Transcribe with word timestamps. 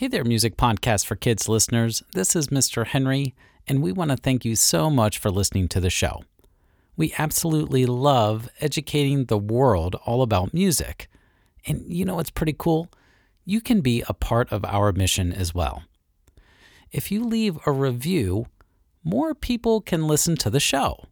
Hey 0.00 0.08
there, 0.08 0.24
Music 0.24 0.56
Podcast 0.56 1.04
for 1.04 1.14
Kids 1.14 1.46
listeners. 1.46 2.02
This 2.14 2.34
is 2.34 2.46
Mr. 2.46 2.86
Henry, 2.86 3.34
and 3.68 3.82
we 3.82 3.92
want 3.92 4.10
to 4.10 4.16
thank 4.16 4.46
you 4.46 4.56
so 4.56 4.88
much 4.88 5.18
for 5.18 5.30
listening 5.30 5.68
to 5.68 5.78
the 5.78 5.90
show. 5.90 6.24
We 6.96 7.12
absolutely 7.18 7.84
love 7.84 8.48
educating 8.60 9.26
the 9.26 9.36
world 9.36 9.96
all 10.06 10.22
about 10.22 10.54
music. 10.54 11.10
And 11.66 11.82
you 11.86 12.06
know 12.06 12.14
what's 12.14 12.30
pretty 12.30 12.54
cool? 12.58 12.88
You 13.44 13.60
can 13.60 13.82
be 13.82 14.02
a 14.08 14.14
part 14.14 14.50
of 14.50 14.64
our 14.64 14.90
mission 14.90 15.34
as 15.34 15.54
well. 15.54 15.82
If 16.90 17.12
you 17.12 17.22
leave 17.22 17.58
a 17.66 17.70
review, 17.70 18.46
more 19.04 19.34
people 19.34 19.82
can 19.82 20.06
listen 20.06 20.34
to 20.36 20.48
the 20.48 20.60
show. 20.60 21.04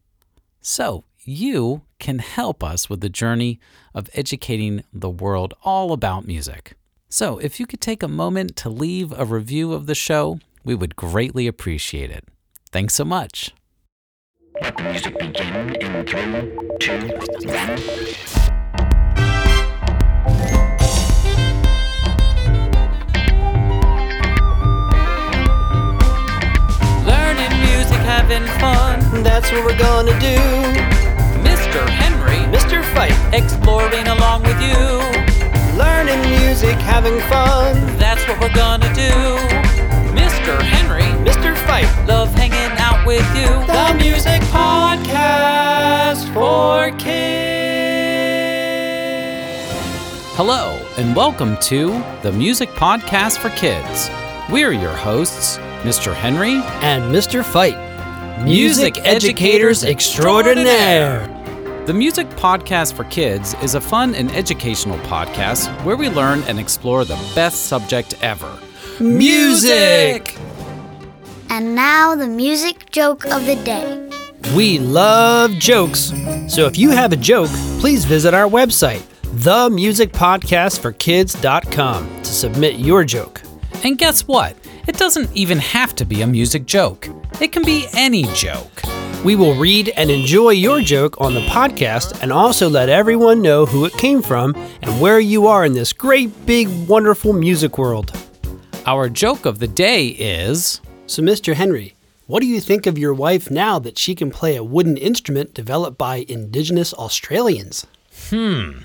So 0.61 1.03
you 1.23 1.83
can 1.99 2.17
help 2.17 2.63
us 2.63 2.89
with 2.89 3.01
the 3.01 3.09
journey 3.09 3.59
of 3.93 4.09
educating 4.15 4.83
the 4.91 5.11
world 5.11 5.53
all 5.61 5.91
about 5.91 6.25
music. 6.25 6.75
So, 7.11 7.39
if 7.39 7.59
you 7.59 7.65
could 7.65 7.81
take 7.81 8.03
a 8.03 8.07
moment 8.07 8.55
to 8.57 8.69
leave 8.69 9.11
a 9.17 9.25
review 9.25 9.73
of 9.73 9.87
the 9.87 9.95
show, 9.95 10.39
we 10.63 10.75
would 10.75 10.95
greatly 10.95 11.47
appreciate 11.47 12.11
it. 12.11 12.25
Thanks 12.71 12.93
so 12.93 13.03
much. 13.03 13.51
Let 14.61 14.77
the 14.77 14.83
music 14.83 15.17
begin 15.17 15.75
in 15.81 16.05
three, 16.05 16.77
two, 16.77 17.07
one. 17.47 18.79
Learning 27.09 27.53
music, 27.65 28.01
having 28.05 28.45
fun. 28.61 29.23
That's 29.23 29.51
what 29.51 29.65
we're 29.65 29.79
gonna 29.79 30.17
do. 30.19 30.37
Mr. 31.41 31.87
Henry, 31.89 32.37
Mr. 32.55 32.83
Fite, 32.93 33.17
exploring 33.33 34.07
along 34.07 34.43
with 34.43 34.61
you. 34.61 34.99
learning 35.79 36.19
music, 36.29 36.58
having 37.01 37.19
fun. 37.29 37.97
That's 37.97 38.27
what 38.27 38.37
we're 38.41 38.53
gonna 38.53 38.93
do. 38.93 39.09
Mr. 40.11 40.61
Henry, 40.61 41.03
Mr. 41.23 41.55
Fite, 41.65 41.87
love 42.05 42.27
hanging 42.33 42.77
out 42.77 43.07
with 43.07 43.23
you. 43.37 43.47
the 43.67 43.93
music 44.03 44.41
podcast 44.51 46.25
for 46.33 46.91
kids. 46.97 47.15
Hello, 50.35 50.77
and 50.97 51.15
welcome 51.15 51.55
to 51.61 52.03
the 52.21 52.33
Music 52.33 52.67
Podcast 52.71 53.37
for 53.37 53.49
Kids. 53.51 54.09
We're 54.51 54.73
your 54.73 54.91
hosts, 54.91 55.57
Mr. 55.83 56.13
Henry 56.13 56.55
And 56.81 57.15
Mr. 57.15 57.45
Fite, 57.45 57.79
Music 58.43 58.97
educators 59.05 59.85
extraordinaire. 59.85 61.38
The 61.89 61.95
Music 61.95 62.29
Podcast 62.29 62.93
for 62.93 63.03
Kids 63.05 63.55
is 63.63 63.73
a 63.73 63.81
fun 63.81 64.13
and 64.13 64.29
educational 64.33 64.99
podcast 65.07 65.69
where 65.83 65.97
we 65.97 66.07
learn 66.07 66.43
and 66.43 66.59
explore 66.59 67.03
the 67.03 67.15
best 67.33 67.65
subject 67.65 68.13
ever 68.21 68.59
music. 68.99 70.37
And 71.49 71.73
now 71.73 72.13
the 72.13 72.27
music 72.27 72.91
joke 72.91 73.25
of 73.25 73.47
the 73.47 73.55
day. 73.55 74.07
We 74.55 74.77
love 74.77 75.49
jokes. 75.53 76.13
So 76.47 76.67
if 76.67 76.77
you 76.77 76.91
have 76.91 77.11
a 77.11 77.17
joke, 77.17 77.49
please 77.79 78.05
visit 78.05 78.35
our 78.35 78.47
website, 78.47 79.01
themusicpodcastforkids.com, 79.23 82.21
to 82.21 82.31
submit 82.31 82.75
your 82.75 83.03
joke. 83.03 83.41
And 83.83 83.97
guess 83.97 84.27
what? 84.27 84.55
It 84.87 84.97
doesn't 84.97 85.35
even 85.35 85.57
have 85.57 85.95
to 85.95 86.05
be 86.05 86.21
a 86.21 86.27
music 86.27 86.67
joke, 86.67 87.09
it 87.41 87.51
can 87.51 87.65
be 87.65 87.87
any 87.93 88.25
joke. 88.35 88.83
We 89.25 89.35
will 89.35 89.53
read 89.55 89.89
and 89.97 90.09
enjoy 90.09 90.51
your 90.51 90.79
joke 90.79 91.19
on 91.19 91.33
the 91.33 91.41
podcast 91.41 92.23
and 92.23 92.31
also 92.31 92.69
let 92.69 92.87
everyone 92.87 93.41
know 93.41 93.65
who 93.65 93.83
it 93.83 93.91
came 93.93 94.21
from 94.21 94.55
and 94.81 95.01
where 95.01 95.19
you 95.19 95.45
are 95.45 95.65
in 95.65 95.73
this 95.73 95.91
great, 95.91 96.45
big, 96.45 96.69
wonderful 96.87 97.33
music 97.33 97.77
world. 97.77 98.15
Our 98.85 99.09
joke 99.09 99.45
of 99.45 99.59
the 99.59 99.67
day 99.67 100.07
is 100.07 100.79
So, 101.05 101.21
Mr. 101.21 101.53
Henry, 101.53 101.95
what 102.27 102.39
do 102.39 102.47
you 102.47 102.61
think 102.61 102.87
of 102.87 102.97
your 102.97 103.13
wife 103.13 103.51
now 103.51 103.77
that 103.79 103.97
she 103.97 104.15
can 104.15 104.31
play 104.31 104.55
a 104.55 104.63
wooden 104.63 104.95
instrument 104.95 105.53
developed 105.53 105.97
by 105.97 106.23
indigenous 106.29 106.93
Australians? 106.93 107.85
Hmm. 108.29 108.83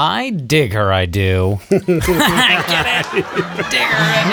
I 0.00 0.30
dig 0.30 0.74
her, 0.74 0.92
I 0.92 1.06
do. 1.06 1.58
I 1.72 2.64
get 2.68 2.86
it? 3.16 3.24
Dig 3.68 3.82
her, 3.82 3.98
I 3.98 4.30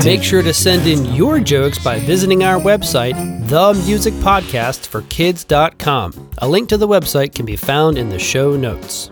do. 0.00 0.08
Make 0.08 0.22
sure 0.22 0.42
to 0.42 0.54
send 0.54 0.86
in 0.86 1.04
your 1.14 1.38
jokes 1.38 1.78
by 1.78 1.98
visiting 1.98 2.44
our 2.44 2.58
website, 2.58 3.12
themusicpodcastforkids.com. 3.46 6.30
A 6.38 6.48
link 6.48 6.70
to 6.70 6.78
the 6.78 6.88
website 6.88 7.34
can 7.34 7.44
be 7.44 7.56
found 7.56 7.98
in 7.98 8.08
the 8.08 8.18
show 8.18 8.56
notes. 8.56 9.10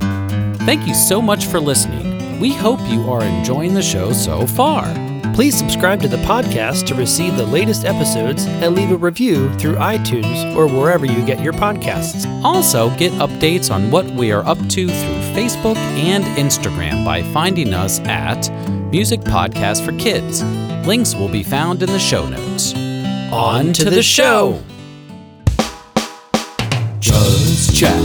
Thank 0.00 0.88
you 0.88 0.94
so 0.94 1.20
much 1.20 1.44
for 1.44 1.60
listening. 1.60 2.40
We 2.40 2.54
hope 2.54 2.80
you 2.88 3.10
are 3.10 3.22
enjoying 3.22 3.74
the 3.74 3.82
show 3.82 4.14
so 4.14 4.46
far. 4.46 4.86
Please 5.34 5.56
subscribe 5.56 6.00
to 6.02 6.08
the 6.08 6.18
podcast 6.18 6.86
to 6.86 6.94
receive 6.94 7.36
the 7.36 7.46
latest 7.46 7.84
episodes 7.84 8.44
and 8.46 8.74
leave 8.74 8.90
a 8.90 8.96
review 8.96 9.52
through 9.54 9.76
iTunes 9.76 10.54
or 10.54 10.66
wherever 10.66 11.06
you 11.06 11.24
get 11.24 11.40
your 11.40 11.52
podcasts. 11.54 12.26
Also, 12.44 12.90
get 12.96 13.12
updates 13.12 13.70
on 13.70 13.90
what 13.90 14.04
we 14.06 14.30
are 14.30 14.44
up 14.44 14.58
to 14.68 14.86
through 14.86 15.22
Facebook 15.34 15.76
and 15.76 16.24
Instagram 16.36 17.04
by 17.04 17.22
finding 17.32 17.72
us 17.72 17.98
at 18.00 18.50
Music 18.90 19.20
Podcast 19.20 19.84
for 19.84 19.92
Kids. 19.98 20.42
Links 20.86 21.14
will 21.14 21.28
be 21.30 21.42
found 21.42 21.82
in 21.82 21.88
the 21.90 21.98
show 21.98 22.28
notes. 22.28 22.74
On 23.32 23.72
to 23.72 23.88
the 23.88 24.02
show! 24.02 24.62
Just 27.00 27.74
chat. 27.74 28.00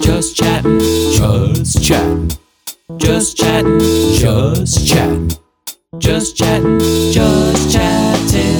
just 0.00 0.36
chatting, 0.36 0.78
just 0.80 1.82
chatting, 1.82 2.30
just 2.96 3.36
chatting, 3.36 3.78
just 4.14 4.86
chatting, 4.86 5.30
just 5.98 6.36
chatting, 6.36 6.78
just 7.12 7.72
chatting. 7.72 8.54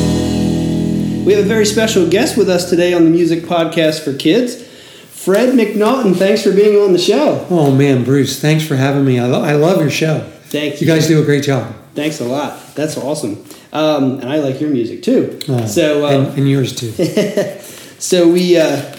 We 1.25 1.33
have 1.33 1.45
a 1.45 1.49
very 1.49 1.65
special 1.65 2.09
guest 2.11 2.37
with 2.37 2.51
us 2.51 2.69
today 2.69 2.93
on 2.93 3.05
the 3.05 3.11
Music 3.11 3.45
Podcast 3.45 4.03
for 4.03 4.13
Kids. 4.15 4.67
Fred 4.67 5.51
McNaughton, 5.55 6.17
thanks 6.17 6.43
for 6.43 6.51
being 6.51 6.77
on 6.83 6.93
the 6.93 6.99
show. 6.99 7.47
Oh 7.49 7.71
man, 7.71 8.03
Bruce, 8.03 8.41
thanks 8.41 8.67
for 8.67 8.75
having 8.75 9.05
me. 9.05 9.21
I, 9.21 9.27
lo- 9.27 9.43
I 9.43 9.53
love 9.53 9.81
your 9.81 9.91
show. 9.91 10.29
Thank 10.47 10.81
You 10.81 10.89
guys 10.89 11.07
do 11.07 11.23
a 11.23 11.25
great 11.25 11.45
job. 11.45 11.73
Thanks 11.95 12.21
a 12.21 12.25
lot. 12.25 12.75
That's 12.75 12.97
awesome. 12.97 13.45
Um, 13.73 14.19
and 14.19 14.29
I 14.29 14.39
like 14.39 14.61
your 14.61 14.71
music 14.71 15.05
too. 15.05 15.39
Uh, 15.49 15.67
so, 15.67 16.07
uh, 16.07 16.11
and, 16.11 16.39
and 16.39 16.51
yours 16.51 16.75
too. 16.75 16.91
so 18.01 18.29
we 18.29 18.57
uh, 18.59 18.97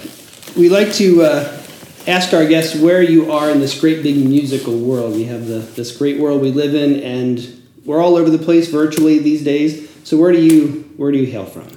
we 0.55 0.69
like 0.69 0.93
to 0.93 1.23
uh, 1.23 1.61
ask 2.07 2.33
our 2.33 2.45
guests 2.45 2.75
where 2.79 3.01
you 3.01 3.29
are 3.29 3.49
in 3.49 3.59
this 3.59 3.77
great 3.77 4.03
big 4.03 4.15
musical 4.25 4.77
world. 4.79 5.15
We 5.15 5.25
have 5.25 5.47
the 5.47 5.59
this 5.59 5.97
great 5.97 6.17
world 6.17 6.41
we 6.41 6.51
live 6.51 6.73
in, 6.73 7.01
and 7.01 7.60
we're 7.85 8.01
all 8.01 8.15
over 8.15 8.29
the 8.29 8.43
place 8.43 8.69
virtually 8.69 9.19
these 9.19 9.43
days. 9.43 9.89
So 10.03 10.17
where 10.17 10.31
do 10.31 10.41
you 10.41 10.89
where 10.97 11.11
do 11.11 11.17
you 11.17 11.27
hail 11.27 11.45
from? 11.45 11.67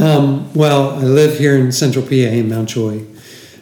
Um, 0.00 0.52
well, 0.54 0.90
I 0.90 1.04
live 1.04 1.38
here 1.38 1.56
in 1.56 1.70
Central 1.70 2.04
PA 2.04 2.14
in 2.14 2.48
Mount 2.48 2.68
Joy, 2.68 3.04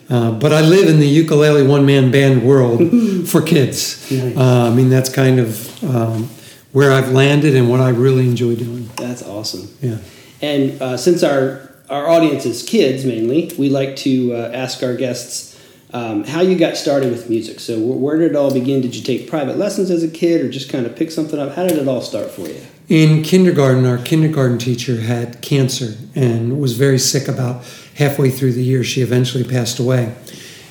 uh, 0.08 0.32
but 0.32 0.52
I 0.52 0.62
live 0.62 0.88
in 0.88 0.98
the 0.98 1.06
ukulele 1.06 1.66
one 1.66 1.84
man 1.84 2.10
band 2.10 2.46
world 2.46 2.80
for 3.28 3.42
kids. 3.42 4.10
Nice. 4.10 4.36
Uh, 4.36 4.70
I 4.70 4.74
mean, 4.74 4.88
that's 4.88 5.10
kind 5.10 5.38
of 5.38 5.84
um, 5.84 6.30
where 6.72 6.92
I've 6.92 7.12
landed 7.12 7.54
and 7.54 7.68
what 7.68 7.80
I 7.80 7.90
really 7.90 8.26
enjoy 8.26 8.56
doing. 8.56 8.88
That's 8.96 9.22
awesome. 9.22 9.68
Yeah. 9.80 9.98
And 10.40 10.80
uh, 10.80 10.96
since 10.96 11.22
our 11.22 11.70
our 11.90 12.08
audience 12.08 12.46
is 12.46 12.62
kids 12.62 13.04
mainly, 13.04 13.52
we 13.58 13.68
like 13.68 13.96
to 13.96 14.34
uh, 14.34 14.50
ask 14.54 14.82
our 14.82 14.94
guests 14.94 15.51
um, 15.92 16.24
how 16.24 16.40
you 16.40 16.56
got 16.56 16.76
started 16.76 17.10
with 17.10 17.28
music. 17.28 17.60
So 17.60 17.78
wh- 17.78 18.00
where 18.00 18.18
did 18.18 18.30
it 18.30 18.36
all 18.36 18.52
begin? 18.52 18.80
Did 18.80 18.96
you 18.96 19.02
take 19.02 19.28
private 19.28 19.58
lessons 19.58 19.90
as 19.90 20.02
a 20.02 20.08
kid, 20.08 20.40
or 20.40 20.48
just 20.50 20.70
kind 20.70 20.86
of 20.86 20.96
pick 20.96 21.10
something 21.10 21.38
up? 21.38 21.54
How 21.54 21.66
did 21.66 21.78
it 21.78 21.88
all 21.88 22.00
start 22.00 22.30
for 22.30 22.48
you? 22.48 22.60
In 22.88 23.22
kindergarten, 23.22 23.86
our 23.86 23.98
kindergarten 23.98 24.58
teacher 24.58 25.00
had 25.00 25.40
cancer 25.40 25.94
and 26.14 26.60
was 26.60 26.76
very 26.76 26.98
sick 26.98 27.28
about 27.28 27.64
halfway 27.96 28.30
through 28.30 28.52
the 28.52 28.62
year. 28.62 28.82
She 28.84 29.02
eventually 29.02 29.44
passed 29.44 29.78
away. 29.78 30.14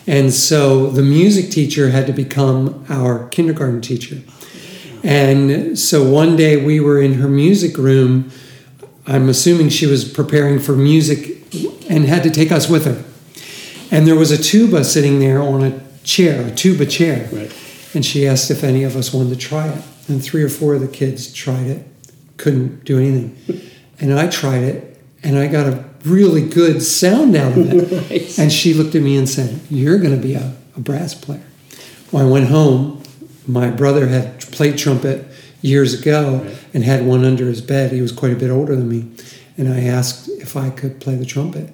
And 0.08 0.34
so 0.34 0.90
the 0.90 1.04
music 1.04 1.52
teacher 1.52 1.92
had 1.92 2.08
to 2.08 2.14
become 2.14 2.86
our 2.90 3.28
kindergarten 3.30 3.82
teacher. 3.82 4.22
And 5.04 5.78
so 5.78 6.04
one 6.04 6.36
day 6.36 6.64
we 6.64 6.80
were 6.80 7.02
in 7.02 7.16
her 7.16 7.28
music 7.28 7.78
room. 7.78 8.32
I'm 9.08 9.30
assuming 9.30 9.70
she 9.70 9.86
was 9.86 10.04
preparing 10.04 10.60
for 10.60 10.76
music 10.76 11.44
and 11.90 12.06
had 12.06 12.24
to 12.24 12.30
take 12.30 12.52
us 12.52 12.70
with 12.70 12.86
her. 12.86 13.04
And 13.92 14.08
there 14.08 14.16
was 14.16 14.32
a 14.32 14.42
tuba 14.42 14.84
sitting 14.84 15.20
there 15.20 15.42
on 15.42 15.64
a 15.64 15.80
chair, 16.04 16.48
a 16.48 16.52
tuba 16.52 16.86
chair. 16.86 17.30
Right. 17.32 17.54
And 17.94 18.06
she 18.06 18.26
asked 18.26 18.50
if 18.50 18.64
any 18.64 18.84
of 18.84 18.96
us 18.96 19.14
wanted 19.14 19.30
to 19.32 19.36
try 19.36 19.68
it. 19.68 19.84
And 20.08 20.24
three 20.24 20.44
or 20.44 20.50
four 20.50 20.74
of 20.74 20.82
the 20.82 20.88
kids 20.88 21.32
tried 21.32 21.68
it, 21.68 21.86
couldn't 22.38 22.86
do 22.86 22.98
anything. 22.98 23.38
And 24.04 24.18
I 24.18 24.28
tried 24.28 24.64
it, 24.64 25.00
and 25.22 25.38
I 25.38 25.46
got 25.46 25.68
a 25.68 25.86
really 26.06 26.42
good 26.44 26.82
sound 26.82 27.36
out 27.36 27.56
of 27.56 27.72
it. 27.72 27.92
Nice. 28.10 28.40
And 28.40 28.52
she 28.52 28.74
looked 28.74 28.96
at 28.96 29.04
me 29.04 29.16
and 29.16 29.30
said, 29.30 29.60
You're 29.70 30.00
going 30.00 30.16
to 30.16 30.22
be 30.22 30.34
a, 30.34 30.56
a 30.76 30.80
brass 30.80 31.14
player. 31.14 31.44
Well, 32.12 32.26
I 32.26 32.28
went 32.28 32.48
home. 32.48 33.04
My 33.46 33.70
brother 33.70 34.08
had 34.08 34.40
played 34.40 34.80
trumpet 34.80 35.28
years 35.62 35.94
ago 35.94 36.52
and 36.74 36.84
had 36.84 37.06
one 37.06 37.24
under 37.24 37.46
his 37.46 37.62
bed. 37.62 37.92
He 37.92 38.02
was 38.02 38.12
quite 38.12 38.34
a 38.34 38.36
bit 38.36 38.50
older 38.50 38.76
than 38.76 38.90
me. 38.90 39.12
And 39.56 39.72
I 39.72 39.82
asked 39.82 40.28
if 40.30 40.58
I 40.58 40.72
could 40.72 41.00
play 41.00 41.14
the 41.14 41.26
trumpet. 41.26 41.70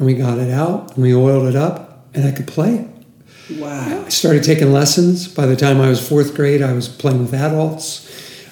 And 0.00 0.06
we 0.06 0.14
got 0.14 0.38
it 0.38 0.50
out 0.50 0.94
and 0.94 1.02
we 1.02 1.14
oiled 1.14 1.46
it 1.46 1.54
up 1.54 2.06
and 2.14 2.26
I 2.26 2.32
could 2.32 2.46
play 2.48 2.76
it. 2.76 3.58
Wow. 3.60 4.04
I 4.06 4.08
started 4.08 4.42
taking 4.42 4.72
lessons. 4.72 5.28
By 5.28 5.44
the 5.44 5.56
time 5.56 5.78
I 5.78 5.90
was 5.90 6.00
fourth 6.06 6.34
grade, 6.34 6.62
I 6.62 6.72
was 6.72 6.88
playing 6.88 7.20
with 7.20 7.34
adults. 7.34 8.08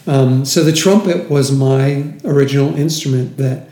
Um, 0.06 0.44
so 0.44 0.62
the 0.62 0.74
trumpet 0.74 1.30
was 1.30 1.50
my 1.50 2.12
original 2.22 2.74
instrument 2.76 3.38
that 3.38 3.70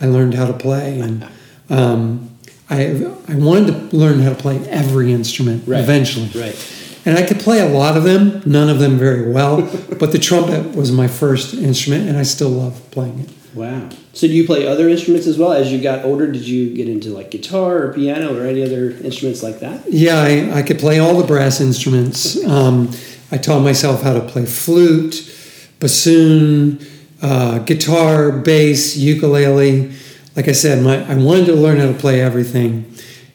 I 0.00 0.06
learned 0.06 0.34
how 0.34 0.46
to 0.46 0.52
play, 0.52 1.00
and 1.00 1.26
um, 1.70 2.30
I 2.70 3.06
I 3.28 3.34
wanted 3.34 3.90
to 3.90 3.96
learn 3.96 4.20
how 4.20 4.30
to 4.30 4.36
play 4.36 4.58
every 4.68 5.12
instrument 5.12 5.64
Right. 5.66 5.80
eventually. 5.80 6.28
Right. 6.28 6.56
And 7.04 7.18
I 7.18 7.26
could 7.26 7.40
play 7.40 7.58
a 7.58 7.68
lot 7.68 7.96
of 7.96 8.04
them, 8.04 8.40
none 8.46 8.68
of 8.68 8.78
them 8.78 8.98
very 8.98 9.32
well, 9.32 9.62
but 9.98 10.12
the 10.12 10.18
trumpet 10.18 10.76
was 10.76 10.92
my 10.92 11.08
first 11.08 11.54
instrument, 11.54 12.08
and 12.08 12.16
I 12.18 12.22
still 12.24 12.50
love 12.50 12.80
playing 12.92 13.18
it. 13.20 13.30
Wow. 13.56 13.88
So 14.12 14.26
do 14.26 14.34
you 14.34 14.44
play 14.46 14.66
other 14.66 14.88
instruments 14.88 15.26
as 15.26 15.38
well? 15.38 15.52
As 15.52 15.72
you 15.72 15.80
got 15.80 16.04
older, 16.04 16.30
did 16.30 16.46
you 16.46 16.74
get 16.74 16.88
into 16.88 17.08
like 17.10 17.30
guitar 17.30 17.78
or 17.84 17.92
piano 17.94 18.36
or 18.38 18.46
any 18.46 18.62
other 18.62 18.90
instruments 18.90 19.42
like 19.42 19.60
that? 19.60 19.90
Yeah, 19.90 20.20
I, 20.20 20.58
I 20.58 20.62
could 20.62 20.78
play 20.78 20.98
all 20.98 21.16
the 21.18 21.26
brass 21.26 21.60
instruments. 21.60 22.44
Um, 22.44 22.90
I 23.32 23.38
taught 23.38 23.60
myself 23.60 24.02
how 24.02 24.12
to 24.12 24.20
play 24.20 24.44
flute, 24.44 25.14
bassoon, 25.80 26.78
uh, 27.22 27.58
guitar, 27.60 28.30
bass, 28.30 28.96
ukulele. 28.96 29.90
Like 30.36 30.48
I 30.48 30.52
said, 30.52 30.84
my, 30.84 31.02
I 31.10 31.16
wanted 31.16 31.46
to 31.46 31.54
learn 31.54 31.78
how 31.78 31.86
to 31.86 31.94
play 31.94 32.20
everything. 32.20 32.84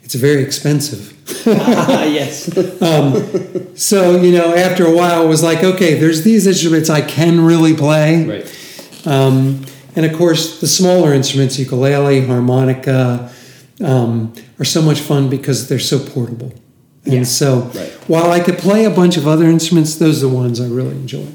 It's 0.04 0.14
very 0.16 0.44
expensive. 0.44 1.18
ah, 1.48 2.04
yes. 2.06 2.50
So, 3.74 4.22
you 4.22 4.32
know, 4.38 4.54
after 4.54 4.86
a 4.86 4.96
while, 4.96 5.26
it 5.26 5.28
was 5.28 5.42
like, 5.42 5.64
okay, 5.64 5.96
there's 5.96 6.24
these 6.24 6.46
instruments 6.46 6.90
I 6.90 7.02
can 7.02 7.42
really 7.44 7.74
play. 7.76 8.26
right. 8.28 9.08
Um, 9.08 9.66
and 9.96 10.06
of 10.06 10.14
course, 10.18 10.60
the 10.60 10.68
smaller 10.68 11.14
instruments, 11.14 11.60
ukulele, 11.60 12.26
harmonica, 12.26 13.32
um, 13.84 14.34
are 14.60 14.66
so 14.66 14.82
much 14.82 15.00
fun 15.00 15.30
because 15.30 15.68
they're 15.68 15.80
so 15.80 16.00
portable. 16.00 16.54
And 17.06 17.14
Yeah, 17.14 17.24
so, 17.24 17.62
right. 17.74 17.90
while 18.08 18.32
I 18.32 18.40
could 18.40 18.58
play 18.58 18.86
a 18.86 18.90
bunch 18.90 19.18
of 19.18 19.28
other 19.28 19.46
instruments, 19.46 19.96
those 19.96 20.24
are 20.24 20.28
the 20.28 20.36
ones 20.36 20.62
I 20.62 20.68
really 20.68 20.92
enjoy. 20.96 21.26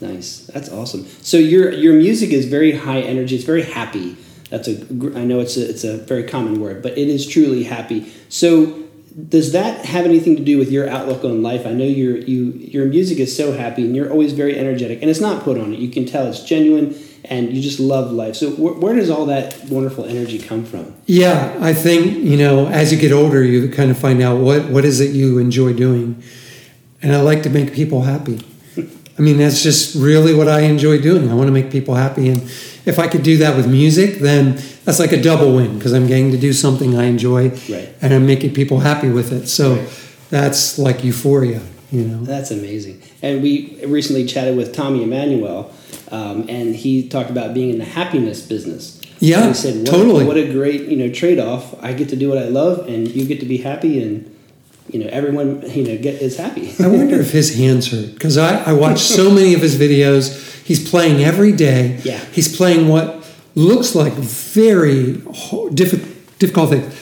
Nice. 0.00 0.50
That's 0.52 0.68
awesome. 0.70 1.06
So 1.20 1.36
your 1.36 1.70
your 1.72 1.94
music 1.94 2.30
is 2.30 2.46
very 2.46 2.72
high 2.72 3.00
energy. 3.00 3.36
It's 3.36 3.44
very 3.44 3.62
happy. 3.62 4.16
That's 4.50 4.66
a. 4.68 4.80
I 5.16 5.24
know 5.24 5.38
it's 5.40 5.56
a, 5.56 5.68
it's 5.68 5.84
a 5.84 5.98
very 5.98 6.24
common 6.24 6.60
word, 6.60 6.82
but 6.82 6.98
it 6.98 7.08
is 7.08 7.26
truly 7.26 7.64
happy. 7.64 8.12
So 8.28 8.82
does 9.28 9.52
that 9.52 9.84
have 9.84 10.04
anything 10.04 10.36
to 10.36 10.42
do 10.42 10.58
with 10.58 10.70
your 10.72 10.88
outlook 10.88 11.24
on 11.24 11.42
life? 11.42 11.66
I 11.66 11.72
know 11.72 11.84
your 11.84 12.16
you 12.16 12.52
your 12.52 12.86
music 12.86 13.18
is 13.18 13.34
so 13.36 13.52
happy 13.52 13.84
and 13.84 13.94
you're 13.94 14.10
always 14.10 14.32
very 14.32 14.58
energetic, 14.58 15.00
and 15.02 15.10
it's 15.10 15.20
not 15.20 15.44
put 15.44 15.56
on 15.58 15.72
it. 15.72 15.78
You 15.78 15.90
can 15.90 16.04
tell 16.06 16.26
it's 16.26 16.42
genuine, 16.42 16.94
and 17.24 17.52
you 17.54 17.62
just 17.62 17.78
love 17.80 18.10
life. 18.12 18.34
So 18.36 18.50
wh- 18.50 18.80
where 18.82 18.94
does 18.94 19.10
all 19.10 19.26
that 19.26 19.64
wonderful 19.68 20.04
energy 20.04 20.38
come 20.38 20.64
from? 20.64 20.94
Yeah, 21.06 21.56
I 21.60 21.72
think, 21.72 22.18
you 22.24 22.36
know, 22.36 22.66
as 22.66 22.92
you 22.92 22.98
get 22.98 23.12
older, 23.12 23.42
you 23.44 23.68
kind 23.70 23.90
of 23.90 23.98
find 23.98 24.20
out 24.22 24.40
what, 24.40 24.68
what 24.68 24.84
is 24.84 25.00
it 25.00 25.10
you 25.14 25.38
enjoy 25.38 25.72
doing. 25.72 26.22
And 27.00 27.12
I 27.14 27.20
like 27.20 27.42
to 27.44 27.50
make 27.50 27.72
people 27.72 28.02
happy. 28.02 28.40
I 29.18 29.22
mean, 29.22 29.36
that's 29.38 29.62
just 29.62 29.94
really 29.94 30.34
what 30.34 30.48
I 30.48 30.60
enjoy 30.62 31.00
doing. 31.00 31.30
I 31.30 31.34
want 31.34 31.48
to 31.48 31.52
make 31.52 31.70
people 31.70 31.94
happy. 31.94 32.28
And 32.28 32.38
if 32.86 32.98
I 32.98 33.06
could 33.08 33.22
do 33.22 33.36
that 33.38 33.56
with 33.56 33.68
music, 33.70 34.18
then 34.20 34.56
that's 34.84 34.98
like 34.98 35.12
a 35.12 35.20
double 35.20 35.54
win 35.54 35.76
because 35.78 35.92
I'm 35.92 36.06
getting 36.06 36.30
to 36.32 36.38
do 36.38 36.52
something 36.52 36.96
I 36.96 37.04
enjoy 37.04 37.50
Right. 37.68 37.90
and 38.00 38.12
I'm 38.14 38.26
making 38.26 38.54
people 38.54 38.80
happy 38.80 39.10
with 39.10 39.30
it. 39.32 39.46
So 39.48 39.74
Right. 39.76 39.88
that's 40.30 40.78
like 40.78 41.04
euphoria, 41.04 41.60
you 41.92 42.02
know. 42.04 42.24
That's 42.24 42.50
amazing. 42.50 43.02
And 43.20 43.42
we 43.42 43.78
recently 43.86 44.24
chatted 44.24 44.56
with 44.56 44.72
Tommy 44.72 45.02
Emmanuel, 45.04 45.70
um, 46.12 46.46
and 46.48 46.76
he 46.76 47.08
talked 47.08 47.30
about 47.30 47.54
being 47.54 47.70
in 47.70 47.78
the 47.78 47.84
happiness 47.84 48.42
business. 48.46 49.00
Yeah, 49.18 49.38
And 49.38 49.48
he 49.48 49.54
said, 49.54 49.76
what, 49.76 49.86
totally. 49.86 50.24
What 50.24 50.36
a 50.36 50.52
great 50.52 50.82
you 50.88 50.96
know 50.96 51.08
trade 51.12 51.38
off. 51.38 51.74
I 51.82 51.92
get 51.92 52.08
to 52.10 52.16
do 52.16 52.28
what 52.28 52.38
I 52.38 52.44
love, 52.46 52.86
and 52.88 53.08
you 53.08 53.24
get 53.26 53.40
to 53.40 53.46
be 53.46 53.58
happy, 53.58 54.02
and 54.02 54.28
you 54.90 54.98
know 54.98 55.06
everyone 55.10 55.62
you 55.70 55.84
know 55.84 55.96
get 55.96 56.20
is 56.20 56.36
happy. 56.36 56.72
I 56.78 56.88
wonder 56.88 57.16
if 57.20 57.30
his 57.30 57.56
hands 57.56 57.90
hurt 57.90 58.12
because 58.14 58.36
I, 58.36 58.62
I 58.64 58.72
watch 58.72 58.98
so 59.00 59.30
many 59.30 59.54
of 59.54 59.60
his 59.62 59.76
videos. 59.76 60.40
He's 60.64 60.88
playing 60.88 61.24
every 61.24 61.52
day. 61.52 62.00
Yeah. 62.04 62.18
He's 62.32 62.54
playing 62.56 62.88
what 62.88 63.24
looks 63.54 63.94
like 63.94 64.12
very 64.14 65.20
ho- 65.22 65.68
diffi- 65.70 66.04
difficult 66.38 66.70
things. 66.70 66.98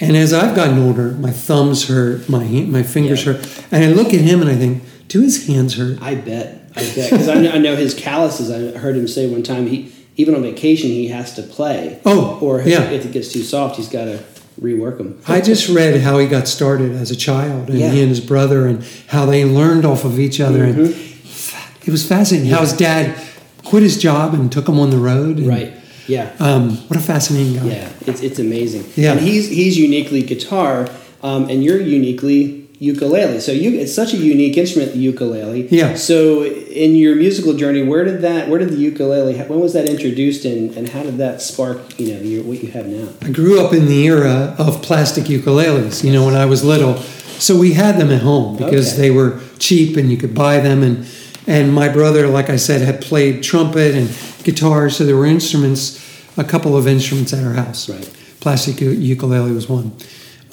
And 0.00 0.16
as 0.16 0.32
I've 0.32 0.56
gotten 0.56 0.78
older, 0.78 1.12
my 1.12 1.30
thumbs 1.30 1.88
hurt, 1.88 2.28
my 2.28 2.44
my 2.44 2.82
fingers 2.82 3.24
Yeah. 3.24 3.32
hurt, 3.34 3.64
and 3.72 3.84
I 3.84 3.88
look 3.92 4.08
at 4.14 4.20
him 4.20 4.40
and 4.42 4.50
I 4.50 4.56
think, 4.56 4.82
do 5.08 5.20
his 5.22 5.46
hands 5.46 5.76
hurt? 5.76 6.00
I 6.02 6.14
bet. 6.16 6.59
I 6.76 6.80
bet 6.94 7.10
because 7.10 7.28
I, 7.28 7.34
know- 7.34 7.50
I 7.52 7.58
know 7.58 7.76
his 7.76 7.94
calluses. 7.94 8.50
I 8.50 8.78
heard 8.78 8.96
him 8.96 9.08
say 9.08 9.28
one 9.28 9.42
time 9.42 9.66
he 9.66 9.92
even 10.16 10.34
on 10.34 10.42
vacation 10.42 10.88
he 10.90 11.08
has 11.08 11.34
to 11.36 11.42
play. 11.42 12.00
Oh, 12.04 12.38
or 12.40 12.60
if, 12.60 12.66
yeah. 12.66 12.82
if 12.90 13.04
it 13.06 13.12
gets 13.12 13.32
too 13.32 13.42
soft, 13.42 13.76
he's 13.76 13.88
got 13.88 14.04
to 14.04 14.22
rework 14.60 14.98
them. 14.98 15.20
I 15.26 15.40
just 15.40 15.68
read 15.68 16.00
how 16.02 16.18
he 16.18 16.26
got 16.26 16.46
started 16.46 16.92
as 16.92 17.10
a 17.10 17.16
child, 17.16 17.70
and 17.70 17.78
Yeah. 17.78 17.90
he 17.90 18.00
and 18.00 18.10
his 18.10 18.20
brother, 18.20 18.66
and 18.66 18.84
how 19.08 19.24
they 19.24 19.44
learned 19.44 19.86
off 19.86 20.04
of 20.04 20.18
each 20.20 20.38
other. 20.40 20.66
Mm-hmm. 20.66 21.88
it 21.88 21.90
was 21.90 22.06
fascinating 22.06 22.50
how 22.50 22.60
his 22.60 22.74
dad 22.74 23.18
quit 23.64 23.82
his 23.82 23.96
job 23.98 24.34
and 24.34 24.50
took 24.52 24.68
him 24.68 24.78
on 24.78 24.90
the 24.90 24.98
road. 24.98 25.38
and, 25.38 25.46
right. 25.46 25.72
Yeah. 26.06 26.32
Um, 26.40 26.76
what 26.88 26.98
a 26.98 27.02
fascinating 27.02 27.54
guy. 27.54 27.66
Yeah, 27.66 27.92
it's, 28.06 28.20
it's 28.20 28.38
amazing. 28.40 28.84
Yeah. 28.96 29.12
and 29.12 29.20
he's 29.20 29.48
he's 29.48 29.78
uniquely 29.78 30.22
guitar, 30.22 30.88
um, 31.22 31.48
and 31.48 31.62
you're 31.64 31.80
uniquely 31.80 32.59
ukulele. 32.80 33.38
So 33.40 33.52
you 33.52 33.78
it's 33.78 33.94
such 33.94 34.14
a 34.14 34.16
unique 34.16 34.56
instrument, 34.56 34.94
the 34.94 34.98
ukulele. 34.98 35.68
Yeah. 35.68 35.94
So 35.94 36.44
in 36.44 36.96
your 36.96 37.14
musical 37.14 37.52
journey, 37.54 37.82
where 37.82 38.04
did 38.04 38.22
that 38.22 38.48
where 38.48 38.58
did 38.58 38.70
the 38.70 38.76
ukulele 38.78 39.38
when 39.38 39.60
was 39.60 39.74
that 39.74 39.88
introduced, 39.88 40.44
and, 40.44 40.76
and 40.76 40.88
how 40.88 41.02
did 41.04 41.18
that 41.18 41.40
spark 41.42 41.78
you 42.00 42.14
know 42.14 42.20
your, 42.20 42.42
what 42.42 42.62
you 42.62 42.70
have 42.72 42.86
now? 42.86 43.08
I 43.22 43.30
grew 43.30 43.64
up 43.64 43.72
in 43.72 43.86
the 43.86 44.06
era 44.06 44.56
of 44.58 44.82
plastic 44.82 45.24
ukuleles, 45.24 46.02
you 46.02 46.12
know, 46.12 46.24
when 46.24 46.34
I 46.34 46.46
was 46.46 46.64
little. 46.64 46.96
So 47.38 47.56
we 47.56 47.72
had 47.72 47.98
them 47.98 48.10
at 48.10 48.22
home 48.22 48.56
because 48.56 48.92
Okay. 48.92 49.02
they 49.02 49.10
were 49.10 49.40
cheap 49.58 49.96
and 49.96 50.10
you 50.10 50.16
could 50.18 50.34
buy 50.34 50.60
them. 50.60 50.82
And, 50.82 51.06
and 51.46 51.72
my 51.72 51.88
brother, 51.88 52.26
like 52.26 52.50
I 52.50 52.56
said, 52.56 52.82
had 52.82 53.00
played 53.00 53.42
trumpet 53.42 53.94
and 53.94 54.10
guitar. 54.44 54.90
So 54.90 55.06
there 55.06 55.16
were 55.16 55.24
instruments, 55.24 55.98
a 56.36 56.44
couple 56.44 56.76
of 56.76 56.86
instruments 56.86 57.32
at 57.32 57.42
our 57.42 57.54
house. 57.54 57.88
Right. 57.88 58.10
Plastic 58.40 58.80
ukulele 58.82 59.52
was 59.52 59.68
one. 59.70 59.92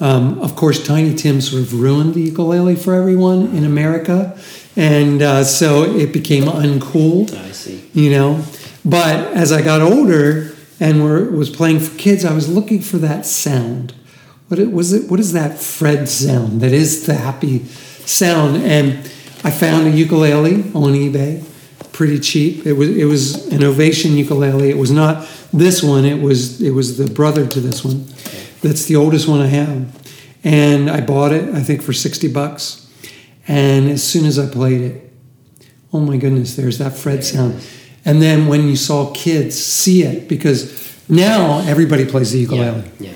Um, 0.00 0.38
of 0.40 0.54
course, 0.54 0.84
Tiny 0.86 1.14
Tim 1.14 1.40
sort 1.40 1.62
of 1.62 1.74
ruined 1.74 2.14
the 2.14 2.20
ukulele 2.22 2.76
for 2.76 2.94
everyone 2.94 3.56
in 3.56 3.64
America. 3.64 4.38
And 4.76 5.22
uh, 5.22 5.44
so 5.44 5.82
it 5.82 6.12
became 6.12 6.44
uncool 6.44 7.34
I 7.34 7.50
see. 7.50 7.88
you 7.92 8.10
know. 8.10 8.44
But 8.84 9.32
as 9.34 9.50
I 9.50 9.60
got 9.60 9.80
older 9.80 10.54
and 10.78 11.02
were, 11.02 11.24
was 11.30 11.50
playing 11.50 11.80
for 11.80 11.96
kids, 11.98 12.24
I 12.24 12.32
was 12.32 12.48
looking 12.48 12.80
for 12.80 12.98
that 12.98 13.26
sound. 13.26 13.92
What 14.46 14.60
it, 14.60 14.70
was 14.72 14.92
it? 14.92 15.10
What 15.10 15.20
is 15.20 15.32
that 15.32 15.58
Fred 15.58 16.08
sound? 16.08 16.60
That 16.60 16.72
is 16.72 17.06
the 17.06 17.14
happy 17.14 17.64
sound. 18.06 18.62
And 18.62 18.98
I 19.44 19.50
found 19.50 19.88
a 19.88 19.90
ukulele 19.90 20.62
on 20.72 20.94
eBay, 20.94 21.44
pretty 21.92 22.18
cheap. 22.20 22.64
It 22.64 22.74
was 22.74 22.88
it 22.96 23.04
was 23.04 23.46
an 23.48 23.62
Ovation 23.62 24.16
ukulele. 24.16 24.70
It 24.70 24.78
was 24.78 24.90
not 24.90 25.26
this 25.52 25.82
one. 25.82 26.04
It 26.04 26.22
was 26.22 26.62
it 26.62 26.70
was 26.70 26.96
the 26.96 27.12
brother 27.12 27.46
to 27.46 27.60
this 27.60 27.84
one. 27.84 28.06
That's 28.62 28.86
the 28.86 28.96
oldest 28.96 29.28
one 29.28 29.40
I 29.40 29.46
have. 29.46 30.08
And 30.44 30.90
I 30.90 31.00
bought 31.00 31.32
it, 31.32 31.54
I 31.54 31.62
think, 31.62 31.82
for 31.82 31.92
sixty 31.92 32.28
bucks. 32.28 32.86
And 33.46 33.88
as 33.88 34.02
soon 34.02 34.26
as 34.26 34.38
I 34.38 34.46
played 34.46 34.80
it, 34.82 35.12
oh 35.92 36.00
my 36.00 36.16
goodness, 36.16 36.56
there's 36.56 36.78
that 36.78 36.96
Fred 36.96 37.24
sound. 37.24 37.66
And 38.04 38.22
then 38.22 38.46
when 38.46 38.68
you 38.68 38.76
saw 38.76 39.12
kids 39.12 39.62
see 39.62 40.02
it, 40.02 40.28
because 40.28 40.96
now 41.08 41.60
everybody 41.60 42.04
plays 42.04 42.32
the 42.32 42.40
ukulele. 42.40 42.90
Yeah. 43.00 43.12